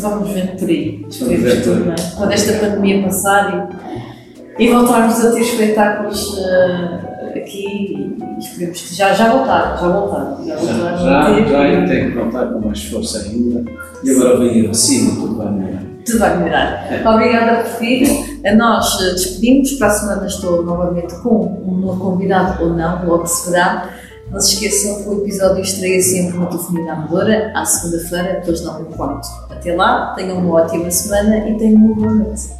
vamos 0.00 0.30
vendo 0.30 0.56
por 0.56 0.68
aí. 0.68 1.04
Esperemos 1.08 1.64
tudo, 1.64 1.90
é? 1.90 1.94
Quando 2.16 2.32
esta 2.32 2.52
pandemia 2.58 3.02
passar 3.02 3.76
e, 4.58 4.64
e 4.64 4.72
voltarmos 4.72 5.24
a 5.24 5.32
ter 5.32 5.40
espetáculos. 5.40 6.38
Uh, 6.38 7.10
aqui 7.36 8.16
e 8.36 8.38
esperemos 8.38 8.80
que 8.80 8.94
já, 8.94 9.12
já 9.12 9.30
voltar, 9.30 9.76
já 9.80 9.88
voltar. 9.88 10.38
Já, 10.44 10.56
voltar 10.56 10.96
já, 10.96 10.96
já, 10.96 11.44
já 11.46 11.60
ainda 11.60 11.88
tenho 11.88 12.10
que 12.10 12.18
voltar 12.18 12.46
com 12.46 12.60
mais 12.60 12.84
força 12.84 13.18
ainda. 13.20 13.64
E 14.02 14.10
agora 14.10 14.38
vem 14.38 14.64
a 14.64 14.68
vacina, 14.68 15.14
tudo 15.14 15.36
melhorar. 15.36 15.69
Tudo 16.04 16.18
vai 16.18 16.36
melhorar. 16.38 16.86
Obrigada 17.06 17.62
por 17.62 17.78
vir. 17.80 18.40
A 18.46 18.54
nós 18.54 19.00
eh, 19.00 19.12
despedimos. 19.12 19.72
Para 19.72 19.88
a 19.88 19.90
semana 19.90 20.26
estou 20.26 20.62
novamente 20.62 21.14
com 21.16 21.62
um 21.66 21.76
novo 21.76 22.00
convidado 22.00 22.64
ou 22.64 22.70
não, 22.70 23.06
logo 23.06 23.26
se 23.26 23.50
verá. 23.50 23.90
Não 24.30 24.40
se 24.40 24.54
esqueçam 24.54 25.02
que 25.02 25.08
o 25.08 25.22
episódio 25.22 25.60
estreia 25.60 26.00
sempre 26.00 26.38
na 26.38 26.46
Telefonia 26.46 26.92
Amadora, 26.92 27.52
à 27.54 27.64
segunda-feira, 27.64 28.40
pelas 28.44 28.64
9 28.64 28.82
h 28.84 28.96
quarto. 28.96 29.28
Até 29.50 29.74
lá, 29.74 30.14
tenham 30.14 30.38
uma 30.38 30.62
ótima 30.62 30.88
semana 30.90 31.48
e 31.48 31.58
tenham 31.58 31.76
uma 31.76 31.94
boa 31.96 32.14
noite. 32.14 32.59